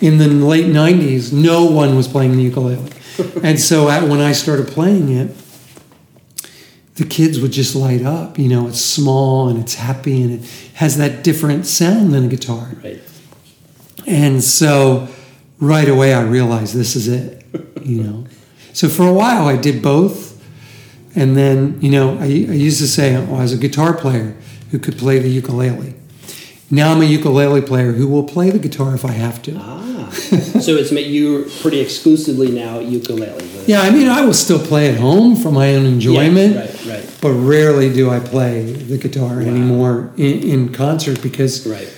In 0.00 0.18
the 0.18 0.28
late 0.28 0.66
90s, 0.66 1.32
no 1.32 1.64
one 1.64 1.96
was 1.96 2.08
playing 2.08 2.36
the 2.36 2.42
ukulele. 2.42 2.90
and 3.42 3.60
so 3.60 3.86
when 4.06 4.20
I 4.20 4.32
started 4.32 4.68
playing 4.68 5.10
it, 5.10 5.36
the 6.96 7.04
kids 7.04 7.40
would 7.40 7.52
just 7.52 7.74
light 7.74 8.02
up. 8.02 8.38
You 8.38 8.48
know, 8.48 8.68
it's 8.68 8.80
small 8.80 9.48
and 9.48 9.58
it's 9.58 9.74
happy 9.74 10.22
and 10.22 10.40
it 10.40 10.50
has 10.74 10.96
that 10.98 11.24
different 11.24 11.66
sound 11.66 12.12
than 12.12 12.24
a 12.24 12.28
guitar. 12.28 12.70
Right. 12.82 13.00
And 14.06 14.42
so 14.42 15.08
right 15.58 15.88
away 15.88 16.14
I 16.14 16.22
realized 16.22 16.74
this 16.74 16.96
is 16.96 17.08
it, 17.08 17.44
you 17.82 18.02
know. 18.02 18.26
So 18.72 18.88
for 18.88 19.06
a 19.06 19.12
while 19.12 19.46
I 19.46 19.56
did 19.56 19.82
both. 19.82 20.32
And 21.16 21.36
then, 21.36 21.80
you 21.80 21.90
know, 21.90 22.18
I, 22.18 22.24
I 22.24 22.26
used 22.26 22.80
to 22.80 22.88
say 22.88 23.14
oh, 23.14 23.36
I 23.36 23.42
was 23.42 23.52
a 23.52 23.56
guitar 23.56 23.94
player 23.94 24.36
who 24.70 24.78
could 24.80 24.98
play 24.98 25.20
the 25.20 25.28
ukulele. 25.28 25.94
Now 26.70 26.92
I'm 26.92 27.00
a 27.02 27.04
ukulele 27.04 27.60
player 27.62 27.92
who 27.92 28.08
will 28.08 28.24
play 28.24 28.50
the 28.50 28.58
guitar 28.58 28.94
if 28.94 29.04
I 29.04 29.12
have 29.12 29.40
to. 29.42 29.56
Ah. 29.56 30.10
so 30.10 30.76
it's 30.76 30.90
made 30.92 31.06
you 31.06 31.48
pretty 31.60 31.80
exclusively 31.80 32.50
now 32.50 32.80
ukulele. 32.80 33.44
Yeah, 33.66 33.82
I 33.82 33.90
mean, 33.90 34.08
I 34.08 34.22
will 34.22 34.34
still 34.34 34.58
play 34.58 34.90
at 34.90 34.98
home 34.98 35.36
for 35.36 35.50
my 35.50 35.74
own 35.74 35.86
enjoyment, 35.86 36.56
right, 36.56 36.86
right. 36.86 37.18
but 37.20 37.30
rarely 37.32 37.92
do 37.92 38.10
I 38.10 38.20
play 38.20 38.62
the 38.72 38.98
guitar 38.98 39.40
anymore 39.40 40.12
in, 40.16 40.42
in 40.42 40.72
concert 40.72 41.22
because 41.22 41.66
Right. 41.66 41.88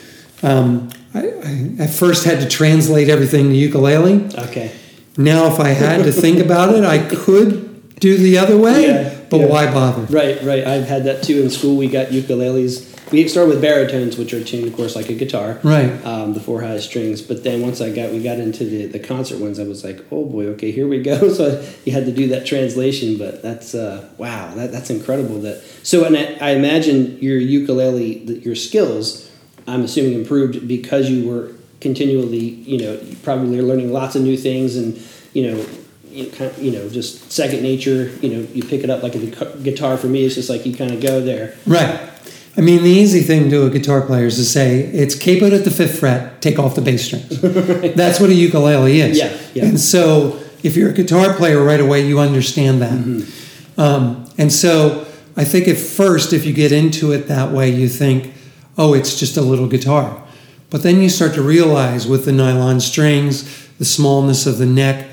um, 0.42 0.90
I, 1.16 1.80
I 1.80 1.84
at 1.84 1.90
first 1.90 2.24
had 2.24 2.40
to 2.40 2.48
translate 2.48 3.08
everything 3.08 3.50
to 3.50 3.54
ukulele. 3.54 4.26
Okay. 4.48 4.72
Now, 5.16 5.46
if 5.52 5.58
I 5.58 5.68
had 5.68 6.04
to 6.04 6.12
think 6.12 6.38
about 6.38 6.74
it, 6.74 6.84
I 6.84 6.98
could 6.98 7.98
do 8.00 8.18
the 8.18 8.38
other 8.38 8.58
way, 8.58 8.86
Yeah, 8.86 9.18
but 9.30 9.40
yeah. 9.40 9.46
why 9.46 9.72
bother? 9.72 10.02
Right, 10.02 10.42
right. 10.42 10.66
I've 10.66 10.86
had 10.86 11.04
that 11.04 11.22
too 11.22 11.40
in 11.42 11.48
school. 11.48 11.76
We 11.76 11.88
got 11.88 12.08
ukuleles 12.08 12.96
we 13.12 13.28
started 13.28 13.50
with 13.50 13.62
baritones, 13.62 14.18
which 14.18 14.34
are 14.34 14.42
tuned, 14.42 14.66
of 14.66 14.74
course, 14.74 14.96
like 14.96 15.08
a 15.08 15.14
guitar. 15.14 15.60
Right. 15.62 16.04
Um, 16.04 16.34
the 16.34 16.40
four 16.40 16.60
highest 16.62 16.88
strings. 16.88 17.22
But 17.22 17.44
then 17.44 17.62
once 17.62 17.80
I 17.80 17.90
got 17.90 18.10
we 18.10 18.22
got 18.22 18.38
into 18.38 18.64
the, 18.64 18.86
the 18.86 18.98
concert 18.98 19.38
ones, 19.38 19.60
I 19.60 19.64
was 19.64 19.84
like, 19.84 20.04
oh 20.10 20.24
boy, 20.24 20.46
okay, 20.48 20.72
here 20.72 20.88
we 20.88 21.02
go. 21.02 21.16
So 21.36 21.62
you 21.84 21.92
had 21.92 22.06
to 22.06 22.12
do 22.12 22.28
that 22.28 22.46
translation. 22.46 23.18
But 23.18 23.42
that's 23.42 23.74
uh, 23.74 24.08
wow, 24.16 24.54
that, 24.54 24.72
that's 24.72 24.90
incredible. 24.90 25.40
That 25.42 25.62
so, 25.82 26.04
and 26.04 26.16
I, 26.16 26.36
I 26.40 26.50
imagine 26.50 27.18
your 27.20 27.38
ukulele, 27.38 28.40
your 28.40 28.54
skills, 28.54 29.30
I'm 29.66 29.82
assuming 29.82 30.14
improved 30.14 30.66
because 30.66 31.10
you 31.10 31.28
were 31.28 31.52
continually, 31.80 32.38
you 32.38 32.78
know, 32.78 33.00
probably 33.22 33.60
learning 33.60 33.92
lots 33.92 34.16
of 34.16 34.22
new 34.22 34.36
things 34.36 34.76
and 34.76 35.00
you 35.32 35.50
know. 35.50 35.66
You 36.08 36.30
kind 36.30 36.50
of, 36.50 36.62
you 36.62 36.72
know, 36.72 36.88
just 36.88 37.30
second 37.30 37.62
nature. 37.62 38.08
You 38.22 38.30
know, 38.30 38.48
you 38.54 38.64
pick 38.64 38.82
it 38.82 38.88
up 38.88 39.02
like 39.02 39.14
a 39.14 39.18
guitar. 39.62 39.98
For 39.98 40.06
me, 40.06 40.24
it's 40.24 40.34
just 40.34 40.48
like 40.48 40.64
you 40.64 40.74
kind 40.74 40.90
of 40.90 41.02
go 41.02 41.20
there. 41.20 41.54
Right. 41.66 42.08
I 42.56 42.62
mean, 42.62 42.82
the 42.82 42.90
easy 42.90 43.20
thing 43.20 43.50
to 43.50 43.66
a 43.66 43.70
guitar 43.70 44.00
player 44.00 44.26
is 44.26 44.36
to 44.36 44.44
say 44.44 44.80
it's 44.80 45.14
capoed 45.14 45.54
at 45.54 45.64
the 45.64 45.70
fifth 45.70 45.98
fret, 45.98 46.40
take 46.40 46.58
off 46.58 46.74
the 46.74 46.80
bass 46.80 47.04
strings. 47.04 47.40
That's 47.94 48.18
what 48.18 48.30
a 48.30 48.34
ukulele 48.34 49.00
is. 49.00 49.18
Yeah, 49.18 49.38
yeah. 49.52 49.66
And 49.66 49.78
so, 49.78 50.42
if 50.62 50.74
you're 50.74 50.90
a 50.90 50.94
guitar 50.94 51.34
player 51.34 51.62
right 51.62 51.80
away, 51.80 52.06
you 52.06 52.18
understand 52.18 52.80
that. 52.80 52.98
Mm-hmm. 52.98 53.80
Um, 53.80 54.30
and 54.38 54.50
so, 54.50 55.06
I 55.36 55.44
think 55.44 55.68
at 55.68 55.76
first, 55.76 56.32
if 56.32 56.46
you 56.46 56.54
get 56.54 56.72
into 56.72 57.12
it 57.12 57.28
that 57.28 57.52
way, 57.52 57.68
you 57.68 57.90
think, 57.90 58.32
oh, 58.78 58.94
it's 58.94 59.18
just 59.18 59.36
a 59.36 59.42
little 59.42 59.66
guitar. 59.68 60.22
But 60.70 60.82
then 60.82 61.00
you 61.00 61.08
start 61.08 61.34
to 61.34 61.42
realize 61.42 62.06
with 62.06 62.24
the 62.24 62.32
nylon 62.32 62.80
strings, 62.80 63.44
the 63.78 63.84
smallness 63.84 64.46
of 64.46 64.58
the 64.58 64.66
neck, 64.66 65.06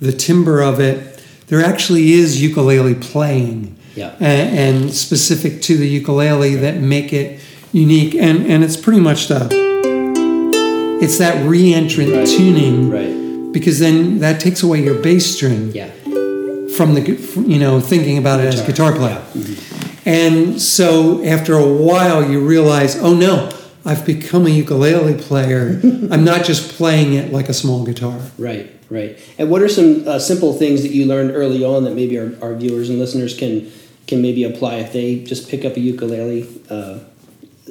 the 0.00 0.12
timbre 0.12 0.60
of 0.60 0.80
it, 0.80 1.22
there 1.48 1.62
actually 1.64 2.12
is 2.12 2.40
ukulele 2.42 2.94
playing 2.94 3.76
Yeah. 3.96 4.12
a- 4.20 4.24
and, 4.24 4.92
specific 4.92 5.62
to 5.62 5.76
the 5.76 5.86
ukulele 5.88 6.54
that 6.56 6.80
make 6.80 7.12
it 7.12 7.40
unique. 7.72 8.14
And, 8.14 8.46
and 8.46 8.62
it's 8.64 8.76
pretty 8.76 9.00
much 9.00 9.28
the 9.28 9.48
it's 11.02 11.16
that 11.18 11.46
re-entrant 11.48 12.12
Right. 12.12 12.26
tuning 12.26 12.90
Right. 12.90 13.52
because 13.52 13.78
then 13.78 14.18
that 14.18 14.38
takes 14.38 14.62
away 14.62 14.84
your 14.84 14.94
bass 14.94 15.26
string 15.34 15.70
Yeah. 15.74 15.88
from 16.76 16.94
the 16.94 17.16
you 17.46 17.58
know 17.58 17.80
thinking 17.80 18.18
about 18.18 18.40
it 18.40 18.46
as 18.54 18.60
a 18.60 18.66
guitar 18.66 18.92
player. 18.92 19.18
Mm-hmm. 19.36 19.69
And 20.04 20.60
so 20.60 21.22
after 21.24 21.54
a 21.54 21.66
while, 21.66 22.28
you 22.30 22.40
realize, 22.46 22.96
oh 22.98 23.14
no, 23.14 23.50
I've 23.84 24.04
become 24.06 24.46
a 24.46 24.50
ukulele 24.50 25.14
player. 25.20 25.80
I'm 26.10 26.24
not 26.24 26.44
just 26.44 26.72
playing 26.76 27.14
it 27.14 27.32
like 27.32 27.48
a 27.48 27.54
small 27.54 27.84
guitar. 27.84 28.20
Right, 28.38 28.70
right. 28.90 29.18
And 29.38 29.50
what 29.50 29.62
are 29.62 29.68
some 29.68 30.06
uh, 30.06 30.18
simple 30.18 30.52
things 30.54 30.82
that 30.82 30.90
you 30.90 31.06
learned 31.06 31.30
early 31.32 31.64
on 31.64 31.84
that 31.84 31.94
maybe 31.94 32.18
our, 32.18 32.32
our 32.42 32.54
viewers 32.54 32.88
and 32.90 32.98
listeners 32.98 33.36
can 33.36 33.70
can 34.06 34.20
maybe 34.22 34.42
apply 34.44 34.76
if 34.76 34.92
they 34.92 35.22
just 35.22 35.48
pick 35.48 35.64
up 35.64 35.76
a 35.76 35.80
ukulele 35.80 36.48
uh, 36.68 36.98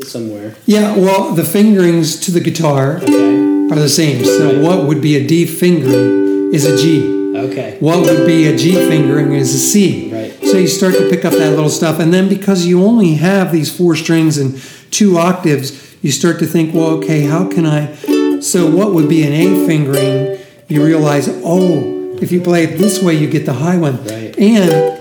somewhere? 0.04 0.56
Yeah, 0.66 0.96
well, 0.96 1.34
the 1.34 1.44
fingerings 1.44 2.20
to 2.22 2.32
the 2.32 2.40
guitar 2.40 2.98
Okay. 2.98 3.68
are 3.72 3.76
the 3.80 3.90
same. 3.90 4.24
So 4.24 4.54
Right. 4.54 4.62
what 4.62 4.86
would 4.88 5.02
be 5.02 5.16
a 5.18 5.28
D 5.28 5.46
fingering 5.46 6.54
is 6.54 6.66
a 6.66 6.78
G. 6.78 7.02
Okay. 7.36 7.78
What 7.80 8.00
would 8.06 8.26
be 8.26 8.48
a 8.48 8.56
G 8.58 8.74
fingering 8.74 9.34
is 9.34 9.54
a 9.54 9.60
C. 9.60 10.09
So 10.50 10.58
you 10.58 10.68
start 10.68 10.96
to 10.96 11.10
pick 11.10 11.25
up 11.25 11.34
that 11.34 11.51
little 11.51 11.70
stuff, 11.70 12.00
and 12.00 12.12
then 12.13 12.27
because 12.27 12.65
you 12.65 12.84
only 12.84 13.15
have 13.15 13.51
these 13.51 13.75
four 13.75 13.96
strings 13.96 14.38
and 14.38 14.60
two 14.89 15.18
octaves, 15.18 15.96
you 16.01 16.12
start 16.12 16.39
to 16.39 16.46
think, 16.48 16.74
well, 16.74 16.88
okay, 16.98 17.22
how 17.22 17.48
can 17.48 17.65
I? 17.68 18.39
So 18.39 18.70
what 18.70 18.94
would 18.94 19.08
be 19.08 19.22
an 19.24 19.34
A 19.34 19.68
fingering? 19.68 20.39
You 20.68 20.84
realize, 20.84 21.27
oh, 21.29 22.15
if 22.22 22.32
you 22.32 22.41
play 22.41 22.63
it 22.63 22.77
this 22.77 23.01
way, 23.01 23.13
you 23.13 23.29
get 23.29 23.46
the 23.46 23.53
high 23.53 23.77
one, 23.77 24.03
Right. 24.06 24.34
and 24.39 25.00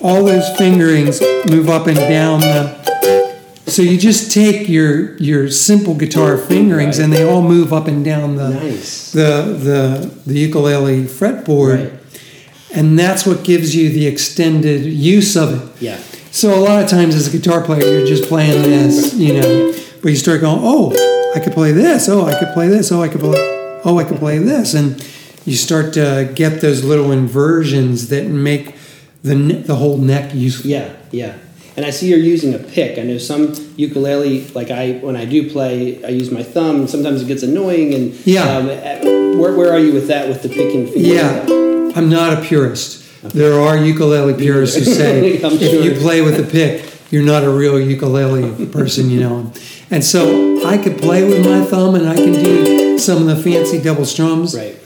all 0.00 0.24
those 0.24 0.48
fingerings 0.56 1.20
move 1.50 1.68
up 1.68 1.86
and 1.86 1.96
down 1.98 2.40
the. 2.40 2.84
So 3.66 3.82
you 3.82 3.98
just 3.98 4.32
take 4.32 4.68
your 4.68 5.16
your 5.18 5.50
simple 5.50 5.94
guitar 5.94 6.36
fingerings, 6.38 6.98
Right. 6.98 7.04
and 7.04 7.12
they 7.12 7.28
all 7.28 7.42
move 7.42 7.72
up 7.72 7.86
and 7.88 8.04
down 8.04 8.36
the 8.36 8.50
Nice. 8.50 9.10
the 9.12 9.56
the 9.62 10.10
the 10.26 10.38
ukulele 10.38 11.04
fretboard, 11.04 11.74
Right. 11.80 11.92
And 12.74 12.98
that's 12.98 13.24
what 13.26 13.44
gives 13.44 13.74
you 13.74 13.90
the 13.90 14.06
extended 14.06 14.84
use 14.84 15.36
of 15.36 15.54
it. 15.76 15.82
Yeah. 15.82 15.98
So 16.30 16.52
a 16.54 16.60
lot 16.60 16.82
of 16.82 16.88
times 16.90 17.14
as 17.14 17.32
a 17.32 17.36
guitar 17.36 17.62
player, 17.62 17.98
you're 17.98 18.06
just 18.06 18.24
playing 18.28 18.62
this, 18.62 19.14
you 19.14 19.34
know, 19.40 19.72
but 20.02 20.08
you 20.08 20.16
start 20.16 20.40
going, 20.40 20.58
oh, 20.62 20.92
I 21.36 21.40
could 21.40 21.52
play 21.52 21.70
this, 21.72 22.08
oh, 22.08 22.24
I 22.26 22.38
could 22.38 22.52
play 22.54 22.68
this, 22.68 22.90
oh, 22.90 23.02
I 23.02 23.08
could 23.08 23.20
play, 23.20 23.80
oh, 23.84 23.98
I 23.98 24.04
could 24.04 24.18
play 24.18 24.38
this, 24.38 24.74
and 24.74 25.00
you 25.44 25.54
start 25.54 25.94
to 25.94 26.30
get 26.34 26.60
those 26.60 26.82
little 26.84 27.12
inversions 27.12 28.08
that 28.08 28.26
make 28.28 28.74
the 29.22 29.34
ne- 29.34 29.62
the 29.62 29.76
whole 29.76 29.96
neck 29.96 30.34
useful. 30.34 30.70
Yeah, 30.70 30.94
yeah. 31.12 31.36
And 31.76 31.84
I 31.84 31.90
see 31.90 32.08
you're 32.08 32.18
using 32.18 32.54
a 32.54 32.58
pick. 32.58 32.98
I 32.98 33.02
know 33.02 33.18
some 33.18 33.52
ukulele, 33.76 34.46
like 34.54 34.70
I, 34.70 34.92
when 35.02 35.16
I 35.16 35.24
do 35.24 35.50
play, 35.50 36.04
I 36.04 36.08
use 36.08 36.30
my 36.30 36.42
thumb. 36.42 36.86
Sometimes 36.86 37.20
it 37.22 37.26
gets 37.26 37.42
annoying. 37.42 37.94
And 37.94 38.14
Yeah. 38.26 38.44
um, 38.56 38.68
uh, 38.68 39.38
where, 39.40 39.54
where 39.56 39.72
are 39.72 39.78
you 39.80 39.92
with 39.92 40.06
that? 40.06 40.28
With 40.28 40.42
the 40.42 40.48
picking? 40.50 40.86
Yeah, 40.94 41.44
I'm 41.94 42.08
not 42.10 42.38
a 42.38 42.42
purist. 42.42 43.02
There 43.22 43.58
are 43.60 43.76
ukulele 43.76 44.34
purists 44.34 44.76
who 44.76 44.84
say 44.84 45.34
if 45.42 45.84
you 45.84 45.94
play 46.00 46.20
with 46.20 46.38
a 46.38 46.42
pick, 46.50 46.84
you're 47.10 47.22
not 47.24 47.42
a 47.44 47.50
real 47.50 47.80
ukulele 47.80 48.66
person, 48.66 49.08
you 49.10 49.20
know. 49.20 49.52
And 49.90 50.04
so 50.04 50.66
I 50.66 50.76
could 50.78 50.98
play 50.98 51.22
with 51.26 51.44
my 51.44 51.64
thumb 51.64 51.94
and 51.94 52.08
I 52.08 52.16
can 52.16 52.32
do 52.32 52.98
some 52.98 53.26
of 53.28 53.36
the 53.36 53.42
fancy 53.42 53.80
double 53.80 54.04
strums. 54.04 54.54
Right. 54.56 54.76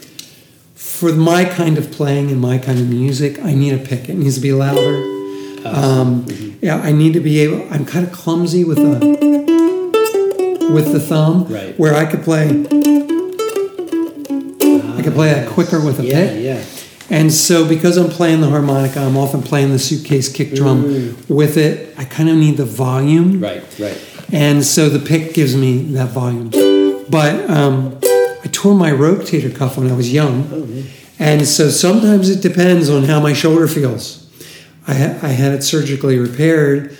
For 0.75 1.11
my 1.13 1.45
kind 1.45 1.77
of 1.77 1.91
playing 1.91 2.29
and 2.31 2.39
my 2.39 2.57
kind 2.57 2.79
of 2.79 2.87
music, 2.89 3.39
I 3.43 3.53
need 3.53 3.73
a 3.73 3.77
pick. 3.77 4.09
It 4.09 4.15
needs 4.15 4.35
to 4.35 4.41
be 4.41 4.51
louder. 4.53 4.95
Um, 5.65 6.25
yeah, 6.61 6.77
I 6.77 6.91
need 6.91 7.13
to 7.13 7.19
be 7.19 7.39
able. 7.39 7.67
I'm 7.71 7.85
kind 7.85 8.05
of 8.05 8.11
clumsy 8.13 8.63
with 8.63 8.77
the 8.77 8.99
with 10.73 10.91
the 10.93 10.99
thumb, 10.99 11.45
Right. 11.47 11.77
where 11.79 11.95
I 11.95 12.05
could 12.05 12.21
play. 12.23 12.47
I 14.97 15.01
could 15.01 15.13
play 15.13 15.33
that 15.33 15.47
quicker 15.49 15.83
with 15.83 15.99
a 15.99 16.05
Yeah, 16.05 16.27
pick. 16.27 16.43
yeah. 16.43 16.63
And 17.11 17.33
so, 17.33 17.67
because 17.67 17.97
I'm 17.97 18.09
playing 18.09 18.41
the 18.41 18.49
harmonica, 18.49 18.99
I'm 18.99 19.17
often 19.17 19.41
playing 19.41 19.71
the 19.71 19.79
suitcase 19.79 20.31
kick 20.31 20.53
drum 20.53 20.83
Mm. 20.83 21.29
with 21.29 21.57
it. 21.57 21.93
I 21.97 22.03
kind 22.05 22.29
of 22.29 22.35
need 22.37 22.57
the 22.57 22.65
volume, 22.65 23.39
Right, 23.41 23.63
right. 23.79 23.97
and 24.31 24.63
so 24.63 24.89
the 24.89 24.99
pick 24.99 25.33
gives 25.33 25.55
me 25.55 25.79
that 25.93 26.09
volume. 26.09 26.49
But 27.09 27.49
um, 27.49 27.97
I 28.43 28.47
tore 28.51 28.75
my 28.75 28.91
rotator 28.91 29.53
cuff 29.55 29.77
when 29.77 29.89
I 29.89 29.95
was 29.95 30.13
young, 30.13 30.85
and 31.17 31.47
so 31.47 31.69
sometimes 31.69 32.29
it 32.29 32.41
depends 32.41 32.89
on 32.89 33.05
how 33.05 33.19
my 33.19 33.33
shoulder 33.33 33.67
feels. 33.67 34.27
I, 34.87 34.93
ha- 34.93 35.17
I 35.23 35.29
had 35.29 35.53
it 35.53 35.63
surgically 35.63 36.19
repaired, 36.19 36.95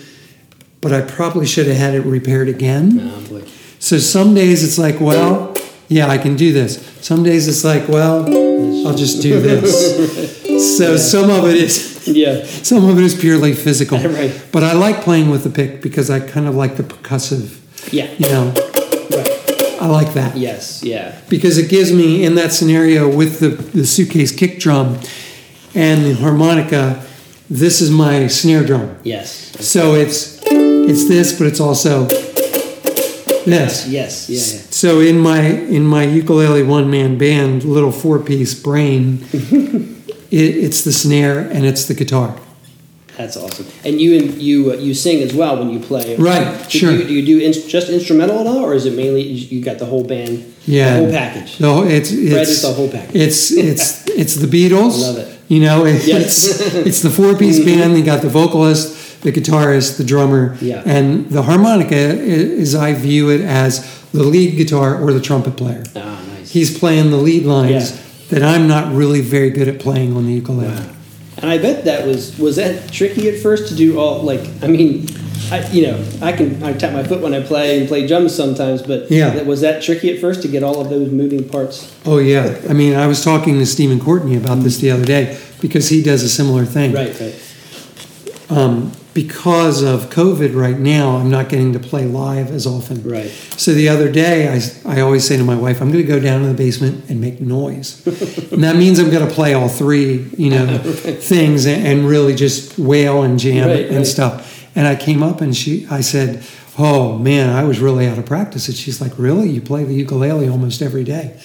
but 0.81 0.91
I 0.91 1.01
probably 1.01 1.45
should 1.45 1.67
have 1.67 1.77
had 1.77 1.93
it 1.93 2.01
repaired 2.01 2.49
again. 2.49 2.99
Oh. 3.31 3.41
So 3.79 3.97
some 3.99 4.33
days 4.33 4.63
it's 4.63 4.77
like, 4.79 4.99
well, 4.99 5.55
yeah, 5.87 6.07
I 6.07 6.17
can 6.17 6.35
do 6.35 6.51
this. 6.51 6.79
Some 7.01 7.23
days 7.23 7.47
it's 7.47 7.63
like, 7.63 7.87
well, 7.87 8.25
I'll 8.85 8.95
just 8.95 9.21
do 9.21 9.39
this. 9.41 10.39
So 10.59 10.97
some 10.97 11.29
of 11.29 11.45
it 11.45 11.55
is 11.55 12.05
Yeah. 12.05 12.43
some 12.43 12.83
of 12.89 12.97
it 12.99 13.03
is 13.05 13.15
purely 13.15 13.53
physical. 13.53 13.97
Right. 14.19 14.33
But 14.51 14.63
I 14.63 14.73
like 14.73 15.01
playing 15.03 15.29
with 15.29 15.43
the 15.43 15.49
pick 15.49 15.81
because 15.81 16.09
I 16.09 16.19
kind 16.19 16.47
of 16.47 16.55
like 16.55 16.75
the 16.75 16.83
percussive, 16.83 17.59
Yeah. 17.93 18.09
you 18.17 18.27
know. 18.27 18.51
Right. 19.15 19.79
I 19.81 19.87
like 19.87 20.13
that. 20.15 20.35
Yes, 20.35 20.83
yeah. 20.83 21.15
Because 21.29 21.57
it 21.57 21.69
gives 21.69 21.93
me 21.93 22.25
in 22.25 22.35
that 22.35 22.51
scenario 22.51 23.07
with 23.07 23.39
the, 23.39 23.49
the 23.77 23.85
suitcase 23.85 24.33
kick 24.35 24.59
drum 24.59 24.99
and 25.73 26.03
the 26.03 26.13
harmonica, 26.15 27.01
this 27.49 27.79
is 27.79 27.89
my 27.89 28.27
snare 28.27 28.65
drum. 28.65 28.97
Yes. 29.03 29.55
So 29.65 29.93
it's 29.95 30.39
it's 30.91 31.07
this, 31.07 31.37
but 31.37 31.47
it's 31.47 31.61
also 31.61 32.07
this. 33.45 33.87
Yes, 33.87 34.29
yeah, 34.29 34.37
yeah. 34.37 34.61
So 34.71 34.99
in 34.99 35.19
my 35.19 35.41
in 35.41 35.85
my 35.85 36.03
ukulele 36.03 36.63
one 36.63 36.89
man 36.89 37.17
band, 37.17 37.63
little 37.63 37.91
four 37.91 38.19
piece 38.19 38.53
brain, 38.53 39.19
it, 39.33 40.05
it's 40.31 40.83
the 40.83 40.91
snare 40.93 41.39
and 41.39 41.65
it's 41.65 41.85
the 41.85 41.93
guitar. 41.93 42.35
That's 43.17 43.35
awesome. 43.35 43.67
And 43.83 43.99
you 43.99 44.17
and 44.17 44.41
you 44.41 44.71
uh, 44.71 44.75
you 44.75 44.93
sing 44.93 45.21
as 45.21 45.33
well 45.33 45.57
when 45.59 45.69
you 45.71 45.79
play. 45.81 46.15
Right, 46.15 46.63
Do 46.69 46.79
sure. 46.79 46.91
You, 46.93 47.03
do 47.03 47.13
you 47.13 47.25
do 47.25 47.39
in, 47.45 47.51
just 47.51 47.89
instrumental 47.89 48.39
at 48.39 48.47
all, 48.47 48.59
or 48.63 48.73
is 48.73 48.85
it 48.85 48.93
mainly 48.95 49.23
you 49.23 49.61
got 49.61 49.77
the 49.77 49.85
whole 49.85 50.05
band? 50.05 50.53
Yeah, 50.65 50.93
The 50.93 50.99
whole 51.01 51.11
package. 51.11 51.59
No, 51.59 51.83
it's 51.83 52.11
it's 52.11 52.31
Fred 52.31 52.47
is 52.47 52.61
the 52.61 52.71
whole 52.73 52.89
package. 52.89 53.15
It's 53.15 53.51
it's 53.51 54.07
it's 54.21 54.35
the 54.35 54.47
Beatles. 54.47 55.03
I 55.03 55.07
love 55.07 55.17
it. 55.17 55.39
You 55.49 55.59
know, 55.59 55.83
it's 55.91 56.07
Yes. 56.07 56.61
Mm-hmm. 56.61 56.87
it's 56.87 57.01
the 57.01 57.09
four 57.09 57.35
piece 57.35 57.59
band. 57.59 57.97
You 57.97 58.05
got 58.05 58.21
the 58.21 58.29
vocalist, 58.29 58.88
the 59.21 59.31
guitarist, 59.31 59.97
the 59.97 60.03
drummer, 60.03 60.55
Yeah. 60.61 60.81
and 60.85 61.29
the 61.29 61.41
harmonica. 61.43 61.95
Is 61.95 62.73
I 62.75 62.93
view 62.93 63.29
it 63.29 63.41
as 63.41 63.85
the 64.13 64.23
lead 64.23 64.57
guitar 64.57 64.99
or 65.01 65.13
the 65.13 65.19
trumpet 65.19 65.55
player. 65.57 65.83
Ah, 65.95 66.19
nice. 66.37 66.51
He's 66.51 66.77
playing 66.77 67.11
the 67.11 67.17
lead 67.17 67.45
lines 67.45 67.91
Yeah. 67.91 67.97
that 68.39 68.43
I'm 68.43 68.67
not 68.67 68.93
really 68.93 69.21
very 69.21 69.49
good 69.49 69.67
at 69.67 69.79
playing 69.79 70.15
on 70.15 70.25
the 70.25 70.33
ukulele. 70.33 70.73
And 71.41 71.49
I 71.49 71.57
bet 71.57 71.85
that 71.85 72.05
was 72.07 72.37
was 72.39 72.55
that 72.57 72.91
tricky 72.91 73.29
at 73.29 73.37
first 73.39 73.67
to 73.69 73.75
do 73.75 73.97
all 73.99 74.23
like 74.23 74.41
I 74.61 74.67
mean, 74.67 75.07
I 75.51 75.65
you 75.71 75.83
know 75.87 75.97
I 76.21 76.31
can 76.33 76.61
I 76.63 76.73
tap 76.73 76.91
my 76.93 77.03
foot 77.03 77.21
when 77.21 77.33
I 77.33 77.41
play 77.41 77.79
and 77.79 77.87
play 77.87 78.05
drums 78.07 78.33
sometimes, 78.35 78.81
but 78.81 79.09
Yeah. 79.11 79.29
that- 79.31 79.45
was 79.45 79.61
that 79.61 79.81
tricky 79.81 80.09
at 80.13 80.19
first 80.19 80.41
to 80.41 80.47
get 80.49 80.63
all 80.63 80.81
of 80.81 80.89
those 80.89 81.11
moving 81.11 81.43
parts? 81.43 81.87
Oh 82.05 82.17
yeah, 82.19 82.55
I 82.69 82.73
mean, 82.73 82.93
I 82.95 83.07
was 83.07 83.23
talking 83.23 83.57
to 83.59 83.65
Stephen 83.65 83.99
Courtney 83.99 84.35
about 84.35 84.63
this 84.63 84.77
the 84.77 84.91
other 84.91 85.05
day 85.05 85.37
because 85.61 85.87
he 85.89 86.01
does 86.01 86.23
a 86.23 86.29
similar 86.29 86.65
thing. 86.65 86.91
Right, 86.93 87.13
right. 87.21 87.35
Um, 88.49 88.91
because 89.23 89.83
of 89.83 90.09
COVID 90.09 90.55
right 90.55 90.79
now, 90.79 91.17
I'm 91.17 91.29
not 91.29 91.49
getting 91.49 91.73
to 91.73 91.79
play 91.79 92.05
live 92.05 92.51
as 92.51 92.65
often. 92.65 93.03
Right. 93.03 93.29
So 93.57 93.73
the 93.73 93.89
other 93.89 94.09
day, 94.09 94.47
I, 94.47 94.59
I 94.97 95.01
always 95.01 95.27
say 95.27 95.35
to 95.35 95.43
my 95.43 95.55
wife, 95.57 95.81
I'm 95.81 95.91
going 95.91 96.05
to 96.05 96.07
go 96.07 96.21
down 96.21 96.41
to 96.43 96.47
the 96.47 96.53
basement 96.53 97.09
and 97.09 97.19
make 97.19 97.41
noise. 97.41 98.05
and 98.53 98.63
that 98.63 98.77
means 98.77 98.97
I'm 98.97 99.09
going 99.09 99.27
to 99.27 99.33
play 99.33 99.53
all 99.53 99.67
three, 99.67 100.29
you 100.37 100.51
know, 100.51 100.77
things 100.87 101.65
and, 101.65 101.85
and 101.85 102.07
really 102.07 102.33
just 102.33 102.79
wail 102.79 103.23
and 103.23 103.37
jam 103.37 103.67
Right, 103.67 103.87
and 103.87 103.97
right. 103.97 104.07
stuff. 104.07 104.67
And 104.73 104.87
I 104.87 104.95
came 104.95 105.21
up 105.21 105.41
and 105.41 105.55
she, 105.55 105.85
I 105.91 105.99
said, 105.99 106.41
oh 106.77 107.17
man, 107.17 107.49
I 107.49 107.65
was 107.65 107.79
really 107.79 108.07
out 108.07 108.17
of 108.17 108.25
practice. 108.25 108.69
And 108.69 108.77
she's 108.77 109.01
like, 109.01 109.11
really? 109.19 109.49
You 109.49 109.59
play 109.61 109.83
the 109.83 109.93
ukulele 109.95 110.47
almost 110.47 110.81
every 110.81 111.03
day. 111.03 111.37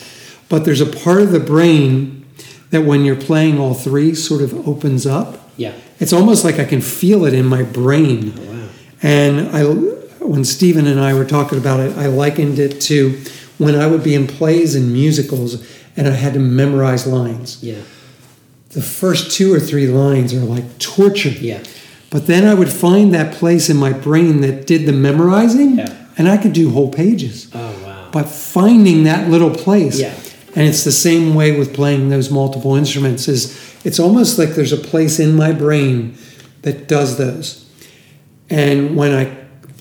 But 0.49 0.65
there's 0.65 0.81
a 0.81 0.87
part 0.87 1.23
of 1.23 1.33
the 1.33 1.41
brain 1.41 2.25
that 2.71 2.83
when 2.83 3.05
you're 3.05 3.17
playing 3.21 3.59
all 3.59 3.75
three 3.75 4.15
sort 4.15 4.43
of 4.43 4.69
opens 4.69 5.07
up 5.07 5.41
Yeah. 5.57 5.73
It's 6.01 6.13
almost 6.13 6.45
like 6.45 6.59
I 6.59 6.65
can 6.65 6.81
feel 6.81 7.25
it 7.25 7.35
in 7.35 7.47
my 7.47 7.63
brain. 7.63 8.33
Oh, 8.37 8.53
wow. 8.53 8.69
And 9.03 9.49
I, 9.57 9.65
when 10.25 10.45
Stephen 10.45 10.87
and 10.87 10.99
I 11.01 11.15
were 11.15 11.25
talking 11.25 11.59
about 11.59 11.81
it, 11.81 11.97
I 11.97 12.07
likened 12.07 12.59
it 12.59 12.81
to 12.83 13.21
when 13.59 13.75
I 13.75 13.87
would 13.87 14.03
be 14.03 14.15
in 14.15 14.27
plays 14.27 14.75
and 14.75 14.93
musicals 14.93 15.67
and 15.97 16.09
I 16.09 16.13
had 16.13 16.33
to 16.35 16.41
memorize 16.41 17.07
lines. 17.07 17.63
Yeah. 17.63 17.81
The 18.71 18.83
first 18.83 19.31
two 19.37 19.55
or 19.55 19.61
three 19.61 19.87
lines 19.87 20.35
are 20.35 20.41
like 20.41 20.79
torture. 20.79 21.29
Yeah. 21.29 21.63
But 22.11 22.27
then 22.27 22.47
I 22.47 22.55
would 22.55 22.71
find 22.73 23.15
that 23.15 23.35
place 23.35 23.71
in 23.71 23.77
my 23.77 23.93
brain 23.93 24.41
that 24.41 24.67
did 24.67 24.87
the 24.87 24.93
memorizing, 24.93 25.79
Yeah. 25.79 25.95
and 26.17 26.29
I 26.29 26.37
could 26.37 26.53
do 26.53 26.71
whole 26.71 26.91
pages. 26.91 27.49
Oh 27.55 27.59
wow. 27.85 28.09
But 28.13 28.29
finding 28.29 29.05
that 29.05 29.29
little 29.31 29.51
place, 29.51 30.01
Yeah. 30.01 30.15
And 30.55 30.67
it's 30.67 30.85
the 30.85 30.93
same 30.93 31.35
way 31.35 31.57
with 31.59 31.75
playing 31.75 32.09
those 32.09 32.31
multiple 32.31 32.75
instruments. 32.75 33.29
Is 33.29 33.59
it's 33.85 33.99
almost 33.99 34.39
like 34.39 34.51
there's 34.51 34.73
a 34.73 34.77
place 34.77 35.19
in 35.19 35.35
my 35.35 35.53
brain 35.53 36.17
that 36.63 36.89
does 36.89 37.19
those, 37.19 37.69
and 38.51 38.97
when 38.97 39.15
I 39.15 39.25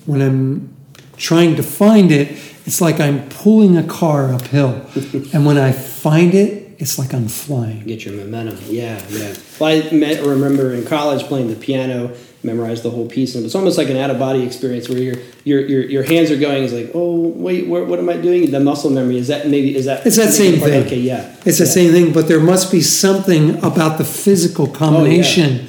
when 0.05 0.21
I'm 0.21 0.75
trying 1.17 1.55
to 1.55 1.63
find 1.63 2.11
it, 2.11 2.37
it's 2.65 2.81
like 2.81 2.99
I'm 2.99 3.27
pulling 3.29 3.77
a 3.77 3.83
car 3.83 4.33
uphill, 4.33 4.85
and 5.33 5.45
when 5.45 5.57
I 5.57 5.71
find 5.71 6.33
it, 6.33 6.75
it's 6.79 6.99
like 6.99 7.13
I'm 7.13 7.27
flying. 7.27 7.83
Get 7.85 8.05
your 8.05 8.15
momentum. 8.15 8.57
Yeah, 8.67 9.01
yeah. 9.09 9.35
Well, 9.59 9.69
I 9.69 9.89
me- 9.91 10.19
remember 10.19 10.73
in 10.73 10.85
college 10.85 11.23
playing 11.23 11.49
the 11.49 11.55
piano, 11.55 12.15
memorized 12.43 12.83
the 12.83 12.89
whole 12.89 13.07
piece, 13.07 13.35
and 13.35 13.45
it's 13.45 13.55
almost 13.55 13.77
like 13.77 13.89
an 13.89 13.97
out 13.97 14.09
of 14.09 14.19
body 14.19 14.43
experience 14.43 14.89
where 14.89 14.97
your 14.97 15.15
your 15.43 15.61
your 15.65 15.81
your 15.83 16.03
hands 16.03 16.31
are 16.31 16.37
going. 16.37 16.63
It's 16.63 16.73
like, 16.73 16.91
oh 16.93 17.29
wait, 17.29 17.67
where, 17.67 17.83
what 17.83 17.99
am 17.99 18.09
I 18.09 18.17
doing? 18.17 18.51
The 18.51 18.59
muscle 18.59 18.89
memory 18.89 19.17
is 19.17 19.27
that 19.27 19.47
maybe 19.47 19.75
is 19.75 19.85
that 19.85 20.05
It's 20.05 20.17
that 20.17 20.31
same 20.33 20.59
part- 20.59 20.71
thing. 20.71 20.85
Okay, 20.85 20.99
yeah. 20.99 21.35
It's 21.45 21.59
the 21.59 21.65
same 21.65 21.91
thing, 21.91 22.13
but 22.13 22.27
there 22.27 22.39
must 22.39 22.71
be 22.71 22.81
something 22.81 23.57
about 23.63 23.97
the 23.97 24.05
physical 24.05 24.69
oh, 24.69 24.73
combination 24.73 25.67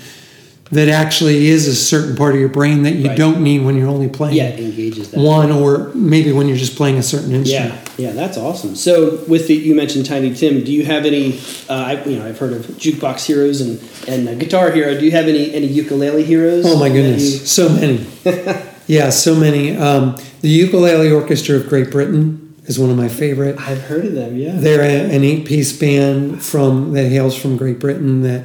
that 0.72 0.88
actually 0.88 1.46
is 1.48 1.68
a 1.68 1.74
certain 1.74 2.16
part 2.16 2.34
of 2.34 2.40
your 2.40 2.48
brain 2.48 2.82
that 2.84 2.94
you 2.94 3.08
Right. 3.08 3.16
don't 3.18 3.42
need 3.42 3.64
when 3.64 3.76
you're 3.76 3.88
only 3.88 4.08
playing 4.08 4.34
Yeah, 4.36 4.48
it 4.48 4.60
engages 4.60 5.08
that. 5.08 5.20
one 5.20 5.52
or 5.52 5.90
maybe 5.94 6.32
when 6.32 6.48
you're 6.48 6.56
just 6.56 6.74
playing 6.74 6.96
a 6.96 7.02
certain 7.02 7.32
instrument. 7.34 7.74
Yeah, 7.98 8.08
yeah, 8.08 8.12
that's 8.12 8.36
awesome. 8.38 8.74
So, 8.74 9.20
with 9.28 9.46
the 9.46 9.54
you 9.54 9.74
mentioned 9.74 10.06
Tiny 10.06 10.34
Tim, 10.34 10.64
do 10.64 10.72
you 10.72 10.84
have 10.86 11.04
any? 11.04 11.38
Uh, 11.68 11.72
I, 11.74 12.04
you 12.04 12.18
know, 12.18 12.26
I've 12.26 12.38
heard 12.38 12.54
of 12.54 12.62
jukebox 12.78 13.26
heroes 13.26 13.60
and 13.60 13.78
and 14.08 14.28
uh, 14.28 14.34
guitar 14.34 14.70
hero. 14.72 14.98
Do 14.98 15.04
you 15.04 15.10
have 15.12 15.28
any 15.28 15.52
any 15.54 15.66
ukulele 15.66 16.24
heroes? 16.24 16.64
Oh 16.66 16.78
my 16.78 16.88
goodness, 16.88 17.22
you- 17.22 17.38
so 17.46 17.68
many. 17.68 18.06
yeah, 18.86 19.10
so 19.10 19.34
many. 19.34 19.76
Um, 19.76 20.16
the 20.40 20.48
Ukulele 20.48 21.10
Orchestra 21.12 21.56
of 21.56 21.68
Great 21.68 21.90
Britain 21.90 22.54
is 22.66 22.78
one 22.78 22.90
of 22.90 22.96
my 22.96 23.08
favorite. 23.08 23.58
I've 23.60 23.80
heard 23.82 24.04
of 24.06 24.14
them. 24.14 24.36
Yeah. 24.36 24.52
They're 24.56 24.82
a, 24.82 25.14
an 25.14 25.22
eight-piece 25.24 25.78
band 25.78 26.42
from 26.42 26.92
that 26.94 27.08
hails 27.08 27.36
from 27.36 27.56
Great 27.58 27.78
Britain 27.78 28.22
that 28.22 28.44